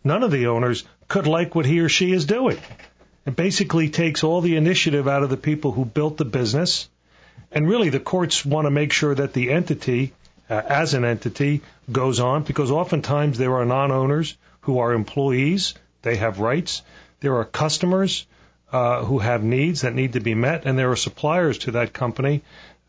none 0.03 0.23
of 0.23 0.31
the 0.31 0.47
owners 0.47 0.83
could 1.07 1.27
like 1.27 1.55
what 1.55 1.65
he 1.65 1.79
or 1.79 1.89
she 1.89 2.11
is 2.11 2.25
doing. 2.25 2.59
It 3.27 3.35
basically 3.35 3.89
takes 3.89 4.23
all 4.23 4.39
the 4.39 4.55
initiative 4.55 5.05
out 5.05 5.21
of 5.21 5.29
the 5.29 5.35
people 5.35 5.73
who 5.73 5.83
built 5.83 6.15
the 6.15 6.23
business. 6.23 6.87
And 7.51 7.67
really, 7.67 7.89
the 7.89 7.99
courts 7.99 8.45
want 8.45 8.67
to 8.67 8.71
make 8.71 8.93
sure 8.93 9.13
that 9.13 9.33
the 9.33 9.51
entity, 9.51 10.13
uh, 10.49 10.61
as 10.65 10.93
an 10.93 11.03
entity, 11.03 11.61
goes 11.91 12.21
on 12.21 12.43
because 12.43 12.71
oftentimes 12.71 13.37
there 13.37 13.57
are 13.57 13.65
non 13.65 13.91
owners 13.91 14.37
who 14.61 14.79
are 14.79 14.93
employees, 14.93 15.73
they 16.03 16.15
have 16.15 16.39
rights. 16.39 16.83
There 17.19 17.35
are 17.35 17.43
customers 17.43 18.25
uh, 18.71 19.03
who 19.03 19.19
have 19.19 19.43
needs 19.43 19.81
that 19.81 19.93
need 19.93 20.13
to 20.13 20.21
be 20.21 20.33
met, 20.33 20.65
and 20.65 20.79
there 20.79 20.91
are 20.91 20.95
suppliers 20.95 21.57
to 21.59 21.71
that 21.71 21.91
company 21.91 22.43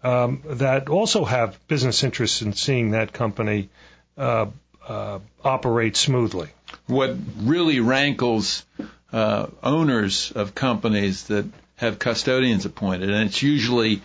um, 0.05 0.44
that 0.46 0.88
also 0.88 1.24
have 1.24 1.59
business 1.66 2.05
interests 2.05 2.42
in 2.42 2.53
seeing 2.53 2.92
that 2.92 3.12
company 3.12 3.70
uh, 4.16 4.46
uh 4.87 5.18
operate 5.44 5.96
smoothly. 5.96 6.48
What 6.87 7.16
really 7.40 7.81
rankles 7.81 8.64
uh, 9.12 9.47
owners 9.62 10.33
of 10.33 10.55
companies 10.55 11.25
that 11.25 11.47
have 11.77 11.99
custodians 11.99 12.64
appointed, 12.64 13.11
and 13.11 13.29
it's 13.29 13.42
usually 13.42 14.03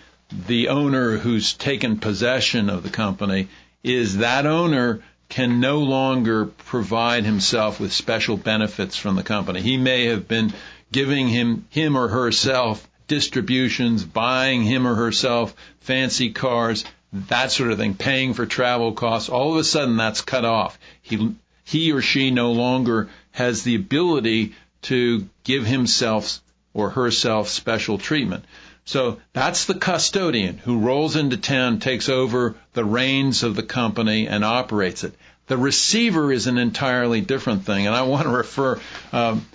the 0.48 0.70
owner 0.70 1.18
who's 1.18 1.54
taken 1.54 1.98
possession 1.98 2.70
of 2.70 2.84
the 2.84 2.90
company, 2.90 3.48
is 3.84 4.18
that 4.18 4.46
owner 4.46 5.04
can 5.30 5.60
no 5.60 5.80
longer 5.80 6.46
provide 6.46 7.26
himself 7.26 7.80
with 7.80 7.92
special 7.92 8.38
benefits 8.38 8.96
from 8.96 9.16
the 9.16 9.24
company. 9.24 9.62
He 9.62 9.78
may 9.78 10.06
have 10.06 10.28
been 10.28 10.54
giving 10.92 11.28
him, 11.28 11.66
him 11.70 11.98
or 11.98 12.08
herself 12.08 12.88
distributions, 13.08 14.04
buying 14.04 14.64
him 14.64 14.88
or 14.88 14.96
herself 14.96 15.56
fancy 15.80 16.32
cars, 16.32 16.86
that 17.12 17.52
sort 17.52 17.72
of 17.72 17.78
thing, 17.78 17.96
paying 17.96 18.34
for 18.34 18.46
travel 18.46 18.94
costs. 18.94 19.30
All 19.30 19.52
of 19.54 19.58
a 19.58 19.64
sudden 19.64 19.98
that's 19.98 20.22
cut 20.22 20.46
off. 20.46 20.80
He, 21.02 21.36
he 21.64 21.92
or 21.92 22.02
she 22.02 22.32
no 22.32 22.52
longer 22.52 23.10
has 23.32 23.64
the 23.64 23.76
ability 23.76 24.54
to 24.84 25.28
give 25.44 25.66
himself 25.66 26.40
or 26.74 26.90
herself 26.92 27.50
special 27.50 27.98
treatment. 27.98 28.46
So 28.86 29.20
that's 29.32 29.66
the 29.66 29.76
custodian 29.76 30.58
who 30.58 30.80
rolls 30.80 31.16
into 31.16 31.38
town, 31.38 31.80
takes 31.80 32.10
over 32.10 32.56
the 32.74 32.84
reins 32.84 33.44
of 33.44 33.56
the 33.56 33.64
company 33.64 34.28
and 34.28 34.44
operates 34.44 35.04
it. 35.04 35.14
The 35.48 35.58
receiver 35.58 36.32
is 36.32 36.48
an 36.48 36.58
entirely 36.58 37.22
different 37.22 37.66
thing, 37.66 37.86
and 37.86 37.96
I 37.96 38.04
want 38.04 38.24
to 38.24 38.30
refer 38.30 38.80
um, 39.12 39.46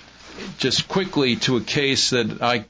just 0.58 0.88
quickly 0.88 1.36
to 1.36 1.56
a 1.56 1.60
case 1.60 2.10
that 2.10 2.42
I 2.42 2.64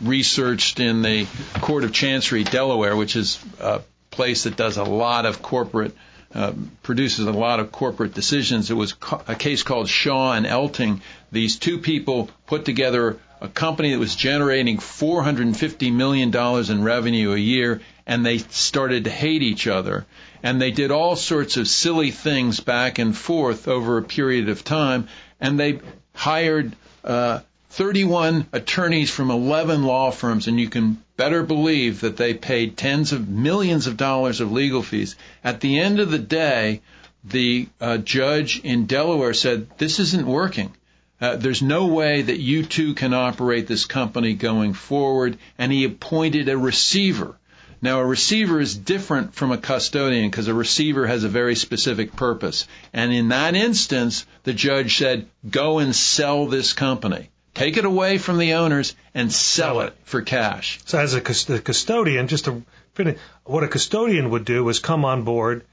researched 0.00 0.80
in 0.80 1.02
the 1.02 1.26
Court 1.60 1.84
of 1.84 1.92
Chancery, 1.92 2.44
Delaware, 2.44 2.96
which 2.96 3.16
is 3.16 3.38
a 3.60 3.80
place 4.10 4.44
that 4.44 4.56
does 4.56 4.76
a 4.76 4.84
lot 4.84 5.26
of 5.26 5.42
corporate 5.42 5.94
uh, 6.34 6.52
produces 6.82 7.26
a 7.26 7.32
lot 7.32 7.60
of 7.60 7.70
corporate 7.70 8.12
decisions. 8.12 8.70
It 8.70 8.74
was 8.74 8.94
a 9.28 9.36
case 9.36 9.62
called 9.62 9.86
Shawe 9.86 10.36
and 10.36 10.46
Elting. 10.46 11.00
These 11.30 11.58
two 11.58 11.78
people 11.78 12.28
put 12.46 12.64
together 12.64 13.18
a 13.40 13.48
company 13.48 13.92
that 13.92 13.98
was 13.98 14.16
generating 14.16 14.78
$450 14.78 15.92
million 15.92 16.34
in 16.34 16.82
revenue 16.82 17.32
a 17.32 17.38
year, 17.38 17.82
and 18.06 18.24
they 18.24 18.38
started 18.38 19.04
to 19.04 19.10
hate 19.10 19.42
each 19.42 19.66
other. 19.66 20.06
And 20.42 20.60
they 20.60 20.70
did 20.70 20.90
all 20.90 21.14
sorts 21.14 21.56
of 21.56 21.68
silly 21.68 22.10
things 22.10 22.60
back 22.60 22.98
and 22.98 23.16
forth 23.16 23.68
over 23.68 23.98
a 23.98 24.02
period 24.02 24.48
of 24.48 24.64
time, 24.64 25.08
and 25.40 25.60
they 25.60 25.80
hired 26.14 26.74
uh, 27.04 27.40
31 27.70 28.46
attorneys 28.52 29.10
from 29.10 29.30
11 29.30 29.84
law 29.84 30.10
firms, 30.10 30.48
and 30.48 30.58
you 30.58 30.68
can 30.68 31.03
better 31.16 31.42
believe 31.42 32.00
that 32.00 32.16
they 32.16 32.34
paid 32.34 32.76
tens 32.76 33.12
of 33.12 33.28
millions 33.28 33.86
of 33.86 33.96
dollars 33.96 34.40
of 34.40 34.52
legal 34.52 34.82
fees. 34.82 35.16
At 35.42 35.60
the 35.60 35.78
end 35.78 36.00
of 36.00 36.10
the 36.10 36.18
day, 36.18 36.80
the 37.24 37.68
uh, 37.80 37.98
judge 37.98 38.60
in 38.60 38.86
Delaware 38.86 39.34
said, 39.34 39.68
This 39.78 39.98
isn't 39.98 40.26
working. 40.26 40.74
Uh, 41.20 41.36
there's 41.36 41.62
no 41.62 41.86
way 41.86 42.22
that 42.22 42.40
you 42.40 42.64
two 42.64 42.94
can 42.94 43.14
operate 43.14 43.66
this 43.66 43.86
company 43.86 44.34
going 44.34 44.74
forward, 44.74 45.38
and 45.56 45.72
he 45.72 45.84
appointed 45.84 46.48
a 46.48 46.58
receiver. 46.58 47.36
Now, 47.80 48.00
a 48.00 48.06
receiver 48.06 48.60
is 48.60 48.74
different 48.74 49.34
from 49.34 49.52
a 49.52 49.58
custodian 49.58 50.30
because 50.30 50.48
a 50.48 50.54
receiver 50.54 51.06
has 51.06 51.22
a 51.22 51.28
very 51.28 51.54
specific 51.54 52.16
purpose. 52.16 52.66
And 52.92 53.12
in 53.12 53.28
that 53.28 53.54
instance, 53.54 54.26
the 54.42 54.54
judge 54.54 54.96
said, 54.96 55.26
go 55.48 55.78
and 55.78 55.94
sell 55.94 56.46
this 56.46 56.72
company 56.72 57.28
take 57.54 57.76
it 57.76 57.84
away 57.84 58.18
from 58.18 58.38
the 58.38 58.54
owners 58.54 58.94
and 59.14 59.32
sell 59.32 59.80
it 59.80 59.94
for 60.04 60.22
cash. 60.22 60.80
So 60.84 60.98
as 60.98 61.14
a 61.14 61.20
custodian, 61.20 62.28
just 62.28 62.46
to 62.46 62.62
finish, 62.94 63.18
what 63.44 63.64
a 63.64 63.68
custodian 63.68 64.30
would 64.30 64.44
do 64.44 64.68
is 64.68 64.80
come 64.80 65.04
on 65.04 65.22
board, 65.22 65.64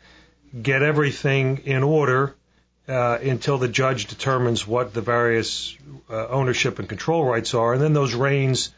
get 0.61 0.83
everything 0.83 1.61
in 1.65 1.83
order 1.83 2.35
uh, 2.87 3.17
until 3.21 3.57
the 3.57 3.67
judge 3.67 4.05
determines 4.07 4.67
what 4.67 4.93
the 4.93 5.01
various 5.01 5.75
uh, 6.09 6.27
ownership 6.27 6.79
and 6.79 6.89
control 6.89 7.23
rights 7.23 7.53
are, 7.53 7.73
and 7.73 7.81
then 7.81 7.93
those 7.93 8.13
reins, 8.13 8.71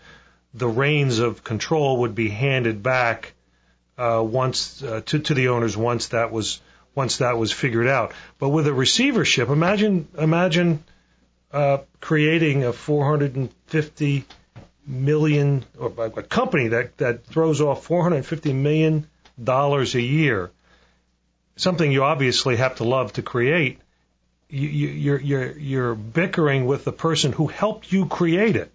the 0.54 0.68
reins 0.68 1.20
of 1.20 1.44
control 1.44 2.02
would 2.02 2.16
be 2.16 2.30
handed 2.30 2.84
back 2.84 3.34
uh, 3.98 4.24
once 4.26 4.84
uh, 4.84 5.02
to 5.06 5.20
to 5.20 5.34
the 5.34 5.50
owners 5.50 5.78
once 5.78 6.10
that 6.10 6.32
was 6.32 6.60
once 6.96 7.18
that 7.18 7.38
was 7.38 7.52
figured 7.52 7.88
out. 7.88 8.12
But 8.40 8.50
with 8.50 8.68
a 8.68 8.74
receivership, 8.74 9.50
imagine 9.50 10.08
imagine 10.18 10.84
uh, 11.54 11.78
creating 12.02 12.64
a 12.64 12.74
450 12.74 14.26
million 14.86 15.64
or 15.80 15.94
a 15.98 16.24
company 16.24 16.70
that 16.70 16.98
that 16.98 17.26
throws 17.26 17.62
off 17.62 17.86
450 17.86 18.54
million 18.54 19.08
dollars 19.42 19.96
a 19.96 20.02
year, 20.02 20.52
something 21.56 21.92
you 21.92 22.04
obviously 22.04 22.58
have 22.58 22.76
to 22.78 22.84
love 22.84 23.14
to 23.14 23.22
create. 23.22 23.80
You, 24.50 24.68
you, 24.68 24.88
you're 24.90 25.20
you're 25.20 25.58
you're 25.58 25.96
bickering 25.96 26.66
with 26.66 26.84
the 26.84 26.92
person 26.92 27.32
who 27.32 27.48
helped 27.48 27.92
you 27.92 28.08
create 28.08 28.56
it, 28.56 28.72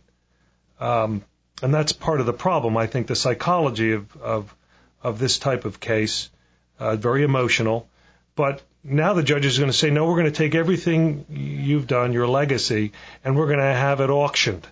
um, 0.81 1.25
and 1.63 1.75
that's 1.75 1.93
part 1.93 2.21
of 2.21 2.27
the 2.27 2.33
problem. 2.33 2.77
I 2.77 2.87
think 2.87 3.07
the 3.07 3.17
psychology 3.17 3.93
of 3.93 4.17
of 4.17 4.55
of 5.03 5.19
this 5.19 5.39
type 5.39 5.65
of 5.65 5.81
case, 5.81 6.31
uh, 6.79 6.97
very 6.97 7.23
emotional, 7.23 7.89
but 8.35 8.63
now 8.91 9.15
the 9.15 9.23
judge 9.23 9.47
is 9.47 9.59
going 9.59 9.71
to 9.71 9.77
say, 9.77 9.91
no, 9.91 10.07
we're 10.07 10.15
going 10.17 10.27
to 10.27 10.31
take 10.31 10.55
everything 10.55 11.25
you've 11.29 11.87
done, 11.87 12.13
your 12.13 12.29
legacy, 12.29 12.93
and 13.25 13.37
we're 13.37 13.47
going 13.47 13.59
to 13.59 13.65
have 13.65 14.01
it 14.01 14.11
auctioned 14.11 14.67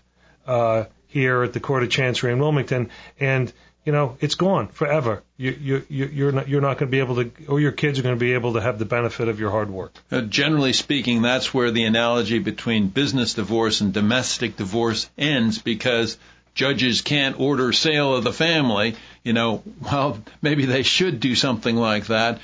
uh, 0.46 0.84
here 1.08 1.42
at 1.42 1.52
the 1.52 1.60
Court 1.60 1.82
of 1.82 1.90
Chancery 1.90 2.32
in 2.32 2.38
Wilmington, 2.38 2.90
and 3.20 3.52
you 3.84 3.92
know 3.92 4.16
it's 4.20 4.34
gone 4.34 4.68
forever. 4.68 5.22
You, 5.36 5.84
you, 5.88 6.08
you're 6.08 6.32
not 6.32 6.48
you're 6.48 6.60
not 6.60 6.78
going 6.78 6.90
to 6.90 6.92
be 6.92 6.98
able 6.98 7.16
to, 7.16 7.30
or 7.48 7.60
your 7.60 7.72
kids 7.72 7.98
are 7.98 8.02
going 8.02 8.14
to 8.14 8.20
be 8.20 8.34
able 8.34 8.54
to 8.54 8.60
have 8.60 8.78
the 8.78 8.84
benefit 8.84 9.28
of 9.28 9.38
your 9.38 9.50
hard 9.50 9.70
work. 9.70 9.94
Uh, 10.10 10.22
generally 10.22 10.72
speaking, 10.72 11.22
that's 11.22 11.54
where 11.54 11.70
the 11.70 11.84
analogy 11.84 12.38
between 12.38 12.88
business 12.88 13.34
divorce 13.34 13.80
and 13.80 13.92
domestic 13.92 14.56
divorce 14.56 15.08
ends, 15.16 15.58
because 15.58 16.18
judges 16.54 17.02
can't 17.02 17.38
order 17.38 17.72
sale 17.72 18.16
of 18.16 18.24
the 18.24 18.32
family, 18.32 18.96
you 19.22 19.32
know, 19.32 19.62
well, 19.80 20.18
maybe 20.42 20.66
they 20.66 20.82
should 20.82 21.20
do 21.20 21.36
something 21.36 21.76
like 21.76 22.06
that 22.06 22.40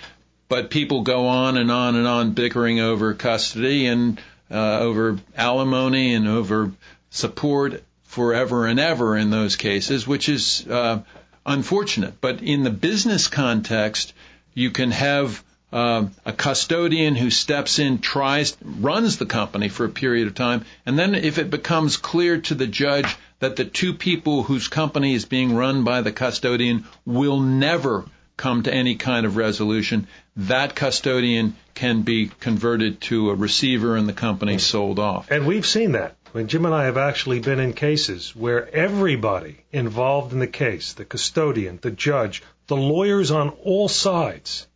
but 0.53 0.69
people 0.69 1.01
go 1.01 1.29
on 1.29 1.57
and 1.57 1.71
on 1.71 1.97
and 1.97 2.07
on 2.07 2.33
bickering 2.33 2.79
over 2.79 3.15
custody 3.15 3.87
and 3.87 4.21
uh, 4.51 4.81
over 4.81 5.19
alimony 5.35 6.13
and 6.13 6.29
over 6.29 6.71
support 7.09 7.83
forever 8.03 8.67
and 8.67 8.79
ever 8.79 9.17
in 9.17 9.31
those 9.31 9.57
cases, 9.57 10.07
which 10.07 10.29
is 10.29 10.69
uh, 10.69 11.01
unfortunate. 11.47 12.21
But 12.21 12.43
in 12.43 12.65
the 12.65 12.71
business 12.71 13.29
context, 13.29 14.13
you 14.53 14.71
can 14.71 14.91
have 14.91 15.43
uh, 15.73 16.09
a 16.27 16.35
custodian 16.35 17.17
who 17.17 17.31
steps 17.31 17.79
in, 17.79 18.01
tries, 18.01 18.55
runs 18.63 19.17
the 19.17 19.25
company 19.25 19.71
for 19.71 19.87
a 19.87 19.89
period 19.89 20.27
of 20.27 20.35
time, 20.35 20.67
and 20.85 20.99
then 20.99 21.15
if 21.15 21.39
it 21.39 21.49
becomes 21.49 21.97
clear 21.97 22.43
to 22.43 22.55
the 22.55 22.67
judge 22.67 23.17
that 23.39 23.57
the 23.57 23.65
two 23.65 23.95
people 23.95 24.43
whose 24.43 24.69
company 24.69 25.15
is 25.15 25.25
being 25.25 25.57
run 25.57 25.83
by 25.83 26.03
the 26.03 26.13
custodian 26.13 26.85
will 27.07 27.41
never 27.41 28.05
come 28.43 28.65
to 28.65 28.75
any 28.75 28.97
kind 28.97 29.25
of 29.25 29.37
resolution, 29.37 30.09
that 30.37 30.75
custodian 30.75 31.55
can 31.75 32.03
be 32.03 32.27
converted 32.41 33.01
to 33.01 33.31
a 33.31 33.35
receiver 33.37 33.97
and 33.97 34.09
the 34.09 34.13
company 34.13 34.59
sold 34.59 34.99
off. 34.99 35.31
And 35.31 35.47
we've 35.47 35.65
seen 35.65 35.93
that. 35.93 36.17
When 36.33 36.49
Jim 36.49 36.67
and 36.67 36.75
I 36.75 36.87
have 36.87 36.97
actually 36.97 37.39
been 37.39 37.61
in 37.61 37.73
cases 37.73 38.35
where 38.35 38.69
everybody 38.75 39.59
involved 39.71 40.33
in 40.33 40.41
the 40.41 40.49
case, 40.49 40.95
the 40.95 41.05
custodian, 41.05 41.79
the 41.83 41.93
judge, 41.93 42.43
the 42.67 42.77
lawyers 42.77 43.31
on 43.31 43.51
all 43.51 43.89
sides, 43.89 44.67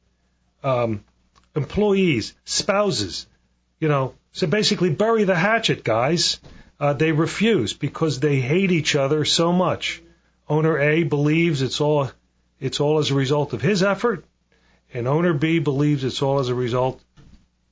um, 0.62 1.02
employees, 1.56 2.34
spouses, 2.44 3.26
you 3.80 3.88
know, 3.88 4.14
so 4.30 4.46
basically 4.46 4.90
bury 4.90 5.24
the 5.24 5.34
hatchet, 5.34 5.82
guys. 5.82 6.38
Uh, 6.78 6.92
they 6.92 7.10
refuse 7.10 7.72
because 7.72 8.20
they 8.20 8.38
hate 8.38 8.70
each 8.70 8.94
other 8.94 9.24
so 9.24 9.50
much. 9.50 10.02
Owner 10.48 10.78
A 10.78 11.02
believes 11.02 11.62
it's 11.62 11.80
all 11.80 12.12
it's 12.60 12.80
all 12.80 12.98
as 12.98 13.10
a 13.10 13.14
result 13.14 13.52
of 13.52 13.62
his 13.62 13.82
effort, 13.82 14.24
and 14.92 15.06
owner 15.06 15.32
B 15.32 15.58
believes 15.58 16.04
it's 16.04 16.22
all 16.22 16.38
as 16.38 16.48
a 16.48 16.54
result 16.54 17.00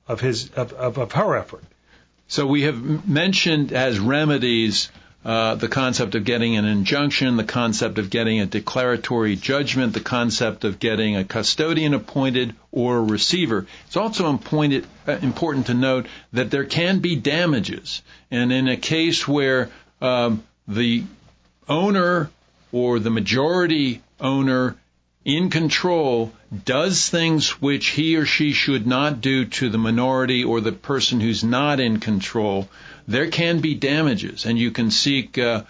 of 0.07 0.21
his 0.21 0.49
of, 0.51 0.73
of, 0.73 0.97
of 0.97 1.11
her 1.13 1.35
effort. 1.35 1.63
So 2.27 2.47
we 2.47 2.63
have 2.63 3.07
mentioned 3.07 3.71
as 3.71 3.99
remedies 3.99 4.89
uh, 5.23 5.55
the 5.55 5.67
concept 5.67 6.13
of 6.13 6.23
getting 6.23 6.55
an 6.55 6.65
injunction, 6.65 7.35
the 7.35 7.43
concept 7.43 7.97
of 7.97 8.11
getting 8.11 8.41
a 8.41 8.45
declaratory 8.45 9.35
judgment, 9.35 9.93
the 9.93 9.99
concept 9.99 10.63
of 10.63 10.77
getting 10.77 11.15
a 11.15 11.23
custodian 11.23 11.95
appointed 11.95 12.53
or 12.71 12.97
a 12.97 13.01
receiver. 13.01 13.65
It's 13.87 13.97
also 13.97 14.29
important, 14.29 14.85
uh, 15.07 15.13
important 15.23 15.65
to 15.67 15.73
note 15.73 16.05
that 16.33 16.51
there 16.51 16.65
can 16.65 16.99
be 16.99 17.15
damages, 17.15 18.03
and 18.29 18.53
in 18.53 18.67
a 18.67 18.77
case 18.77 19.27
where 19.27 19.71
um, 19.99 20.43
the 20.67 21.03
owner 21.67 22.29
or 22.71 22.99
the 22.99 23.09
majority 23.09 24.03
owner 24.19 24.75
in 25.25 25.49
control 25.49 26.31
does 26.63 27.09
things 27.09 27.61
which 27.61 27.87
he 27.87 28.15
or 28.15 28.25
she 28.25 28.53
should 28.53 28.85
not 28.85 29.21
do 29.21 29.45
to 29.45 29.69
the 29.69 29.77
minority 29.77 30.43
or 30.43 30.61
the 30.61 30.71
person 30.71 31.19
who's 31.19 31.43
not 31.43 31.79
in 31.79 31.99
control, 31.99 32.69
there 33.07 33.29
can 33.29 33.59
be 33.59 33.73
damages, 33.73 34.45
and 34.45 34.57
you 34.57 34.71
can 34.71 34.91
seek 34.91 35.37
uh, 35.37 35.63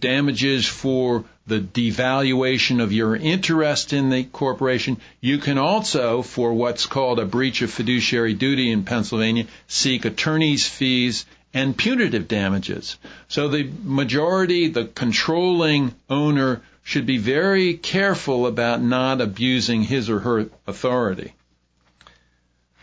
damages 0.00 0.66
for 0.66 1.24
the 1.46 1.60
devaluation 1.60 2.82
of 2.82 2.92
your 2.92 3.14
interest 3.14 3.92
in 3.92 4.08
the 4.08 4.24
corporation. 4.24 4.96
You 5.20 5.36
can 5.38 5.58
also, 5.58 6.22
for 6.22 6.54
what's 6.54 6.86
called 6.86 7.18
a 7.18 7.26
breach 7.26 7.60
of 7.60 7.70
fiduciary 7.70 8.32
duty 8.32 8.70
in 8.70 8.84
Pennsylvania, 8.84 9.46
seek 9.68 10.06
attorney's 10.06 10.66
fees 10.66 11.26
and 11.52 11.76
punitive 11.76 12.26
damages. 12.26 12.96
So 13.28 13.48
the 13.48 13.70
majority, 13.82 14.68
the 14.68 14.86
controlling 14.86 15.94
owner 16.08 16.62
should 16.84 17.06
be 17.06 17.16
very 17.18 17.74
careful 17.74 18.46
about 18.46 18.80
not 18.82 19.22
abusing 19.22 19.82
his 19.82 20.10
or 20.10 20.20
her 20.20 20.46
authority. 20.66 21.34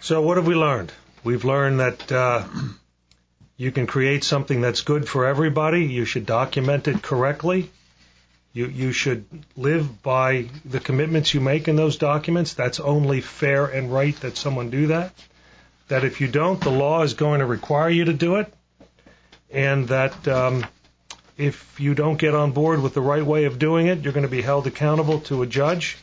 So, 0.01 0.21
what 0.23 0.37
have 0.37 0.47
we 0.47 0.55
learned? 0.55 0.91
We've 1.23 1.45
learned 1.45 1.79
that 1.79 2.11
uh, 2.11 2.43
you 3.57 3.71
can 3.71 3.85
create 3.85 4.23
something 4.23 4.59
that's 4.59 4.81
good 4.81 5.07
for 5.07 5.27
everybody. 5.27 5.85
You 5.85 6.05
should 6.05 6.25
document 6.25 6.87
it 6.87 7.03
correctly. 7.03 7.69
You, 8.53 8.65
you 8.65 8.91
should 8.91 9.25
live 9.55 10.01
by 10.01 10.47
the 10.65 10.79
commitments 10.79 11.35
you 11.35 11.39
make 11.39 11.67
in 11.67 11.75
those 11.75 11.97
documents. 11.97 12.55
That's 12.55 12.79
only 12.79 13.21
fair 13.21 13.67
and 13.67 13.93
right 13.93 14.15
that 14.21 14.35
someone 14.35 14.71
do 14.71 14.87
that. 14.87 15.13
That 15.89 16.03
if 16.03 16.19
you 16.19 16.27
don't, 16.27 16.59
the 16.59 16.71
law 16.71 17.03
is 17.03 17.13
going 17.13 17.39
to 17.39 17.45
require 17.45 17.89
you 17.89 18.05
to 18.05 18.13
do 18.13 18.37
it. 18.37 18.51
And 19.51 19.87
that 19.89 20.27
um, 20.27 20.65
if 21.41 21.79
you 21.79 21.95
don't 21.95 22.17
get 22.17 22.35
on 22.35 22.51
board 22.51 22.81
with 22.81 22.93
the 22.93 23.01
right 23.01 23.25
way 23.25 23.45
of 23.45 23.57
doing 23.57 23.87
it, 23.87 24.01
you're 24.01 24.13
going 24.13 24.25
to 24.25 24.29
be 24.29 24.43
held 24.43 24.67
accountable 24.67 25.21
to 25.21 25.41
a 25.41 25.47
judge 25.47 25.97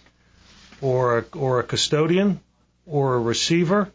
or 0.81 1.19
a, 1.19 1.25
or 1.37 1.61
a 1.61 1.63
custodian 1.63 2.41
or 2.87 3.15
a 3.15 3.21
receiver. 3.21 3.91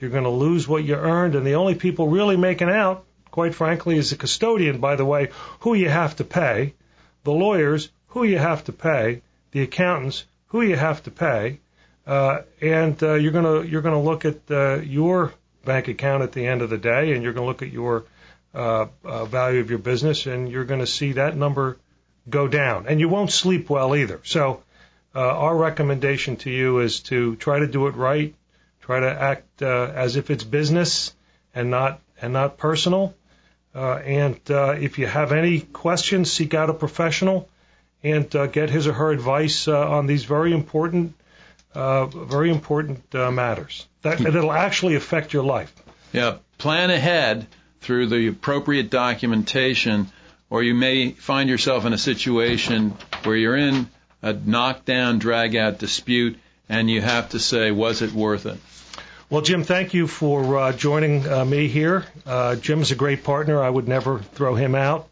You're 0.00 0.10
going 0.10 0.24
to 0.24 0.30
lose 0.30 0.66
what 0.66 0.84
you 0.84 0.94
earned, 0.94 1.36
and 1.36 1.46
the 1.46 1.54
only 1.54 1.76
people 1.76 2.08
really 2.08 2.36
making 2.36 2.68
out, 2.68 3.04
quite 3.30 3.54
frankly, 3.54 3.96
is 3.96 4.10
the 4.10 4.16
custodian, 4.16 4.78
by 4.80 4.96
the 4.96 5.04
way, 5.04 5.30
who 5.60 5.74
you 5.74 5.88
have 5.88 6.16
to 6.16 6.24
pay, 6.24 6.74
the 7.22 7.32
lawyers, 7.32 7.90
who 8.08 8.24
you 8.24 8.38
have 8.38 8.64
to 8.64 8.72
pay, 8.72 9.22
the 9.52 9.62
accountants, 9.62 10.24
who 10.48 10.62
you 10.62 10.76
have 10.76 11.02
to 11.04 11.10
pay, 11.10 11.60
uh, 12.06 12.42
and 12.60 13.00
uh, 13.02 13.14
you're 13.14 13.32
gonna 13.32 13.62
you're 13.62 13.82
gonna 13.82 14.00
look 14.00 14.24
at 14.24 14.38
uh, 14.50 14.76
your 14.76 15.34
bank 15.64 15.88
account 15.88 16.22
at 16.22 16.32
the 16.32 16.46
end 16.46 16.62
of 16.62 16.70
the 16.70 16.78
day, 16.78 17.12
and 17.12 17.22
you're 17.22 17.34
gonna 17.34 17.46
look 17.46 17.62
at 17.62 17.70
your 17.70 18.04
uh, 18.54 18.86
uh, 19.04 19.24
value 19.24 19.60
of 19.60 19.70
your 19.70 19.78
business, 19.78 20.26
and 20.26 20.50
you're 20.50 20.64
gonna 20.64 20.86
see 20.86 21.12
that 21.12 21.36
number 21.36 21.78
go 22.28 22.48
down, 22.48 22.86
and 22.86 23.00
you 23.00 23.08
won't 23.08 23.32
sleep 23.32 23.70
well 23.70 23.94
either. 23.94 24.20
So, 24.24 24.62
uh, 25.14 25.20
our 25.20 25.56
recommendation 25.56 26.36
to 26.36 26.50
you 26.50 26.80
is 26.80 27.00
to 27.00 27.36
try 27.36 27.60
to 27.60 27.66
do 27.66 27.86
it 27.86 27.96
right, 27.96 28.34
try 28.80 29.00
to 29.00 29.10
act 29.10 29.62
uh, 29.62 29.90
as 29.94 30.16
if 30.16 30.30
it's 30.30 30.44
business 30.44 31.14
and 31.54 31.70
not 31.70 32.00
and 32.20 32.32
not 32.32 32.58
personal. 32.58 33.14
Uh, 33.74 33.94
and 33.96 34.40
uh, 34.50 34.70
if 34.78 34.98
you 34.98 35.06
have 35.06 35.32
any 35.32 35.60
questions, 35.60 36.32
seek 36.32 36.54
out 36.54 36.70
a 36.70 36.74
professional 36.74 37.48
and 38.02 38.34
uh, 38.34 38.46
get 38.46 38.70
his 38.70 38.86
or 38.86 38.92
her 38.92 39.10
advice 39.10 39.68
uh, 39.68 39.88
on 39.88 40.06
these 40.06 40.24
very 40.24 40.52
important, 40.52 41.14
uh, 41.74 42.06
very 42.06 42.50
important 42.50 43.14
uh, 43.14 43.30
matters 43.30 43.86
that 44.02 44.20
it'll 44.20 44.52
actually 44.52 44.94
affect 44.94 45.32
your 45.32 45.44
life. 45.44 45.74
Yeah, 46.12 46.38
plan 46.56 46.90
ahead 46.90 47.46
through 47.80 48.06
the 48.08 48.28
appropriate 48.28 48.90
documentation, 48.90 50.08
or 50.50 50.62
you 50.62 50.74
may 50.74 51.12
find 51.12 51.48
yourself 51.48 51.84
in 51.84 51.92
a 51.92 51.98
situation 51.98 52.96
where 53.24 53.36
you're 53.36 53.56
in 53.56 53.88
a 54.22 54.32
knockdown, 54.32 55.18
drag 55.18 55.56
out 55.56 55.78
dispute, 55.78 56.38
and 56.68 56.90
you 56.90 57.00
have 57.00 57.30
to 57.30 57.38
say, 57.38 57.70
was 57.70 58.02
it 58.02 58.12
worth 58.12 58.46
it? 58.46 58.58
Well, 59.30 59.42
Jim, 59.42 59.62
thank 59.62 59.92
you 59.92 60.06
for 60.06 60.58
uh, 60.58 60.72
joining 60.72 61.28
uh, 61.28 61.44
me 61.44 61.68
here. 61.68 62.06
Uh, 62.24 62.56
Jim's 62.56 62.92
a 62.92 62.94
great 62.94 63.24
partner. 63.24 63.62
I 63.62 63.68
would 63.68 63.86
never 63.86 64.20
throw 64.20 64.54
him 64.54 64.74
out, 64.74 65.08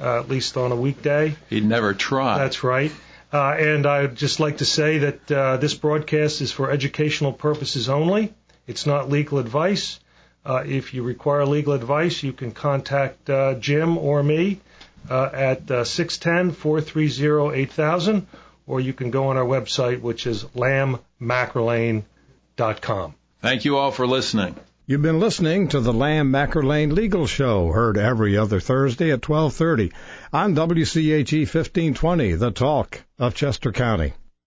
uh, 0.00 0.20
at 0.20 0.28
least 0.30 0.56
on 0.56 0.72
a 0.72 0.76
weekday. 0.76 1.36
He'd 1.50 1.64
never 1.64 1.92
try. 1.92 2.38
That's 2.38 2.64
right. 2.64 2.90
Uh, 3.32 3.50
and 3.52 3.86
I'd 3.86 4.16
just 4.16 4.40
like 4.40 4.58
to 4.58 4.64
say 4.64 4.98
that 4.98 5.30
uh, 5.30 5.56
this 5.58 5.74
broadcast 5.74 6.40
is 6.40 6.50
for 6.50 6.70
educational 6.70 7.32
purposes 7.32 7.88
only. 7.88 8.32
It's 8.66 8.86
not 8.86 9.10
legal 9.10 9.38
advice. 9.38 10.00
Uh, 10.44 10.62
if 10.66 10.92
you 10.94 11.02
require 11.02 11.44
legal 11.44 11.74
advice, 11.74 12.22
you 12.22 12.32
can 12.32 12.52
contact 12.52 13.28
uh, 13.28 13.54
Jim 13.54 13.98
or 13.98 14.22
me 14.22 14.60
uh, 15.08 15.30
at 15.32 15.70
uh, 15.70 15.84
610 15.84 16.54
430 16.54 17.62
8000, 17.62 18.26
or 18.66 18.80
you 18.80 18.92
can 18.92 19.10
go 19.10 19.28
on 19.28 19.36
our 19.36 19.44
website, 19.44 20.00
which 20.00 20.26
is 20.26 20.44
lambmcerlane.com. 20.44 23.14
Thank 23.40 23.64
you 23.64 23.78
all 23.78 23.90
for 23.90 24.06
listening. 24.06 24.54
You've 24.86 25.02
been 25.02 25.20
listening 25.20 25.68
to 25.68 25.80
the 25.80 25.92
Lamb 25.92 26.32
McErlane 26.32 26.92
Legal 26.92 27.26
Show, 27.26 27.70
heard 27.70 27.96
every 27.96 28.36
other 28.36 28.58
Thursday 28.58 29.12
at 29.12 29.28
1230 29.28 29.92
on 30.32 30.56
WCHE 30.56 31.42
1520, 31.42 32.32
The 32.32 32.50
Talk 32.50 33.00
of 33.16 33.34
Chester 33.34 33.70
County. 33.70 34.14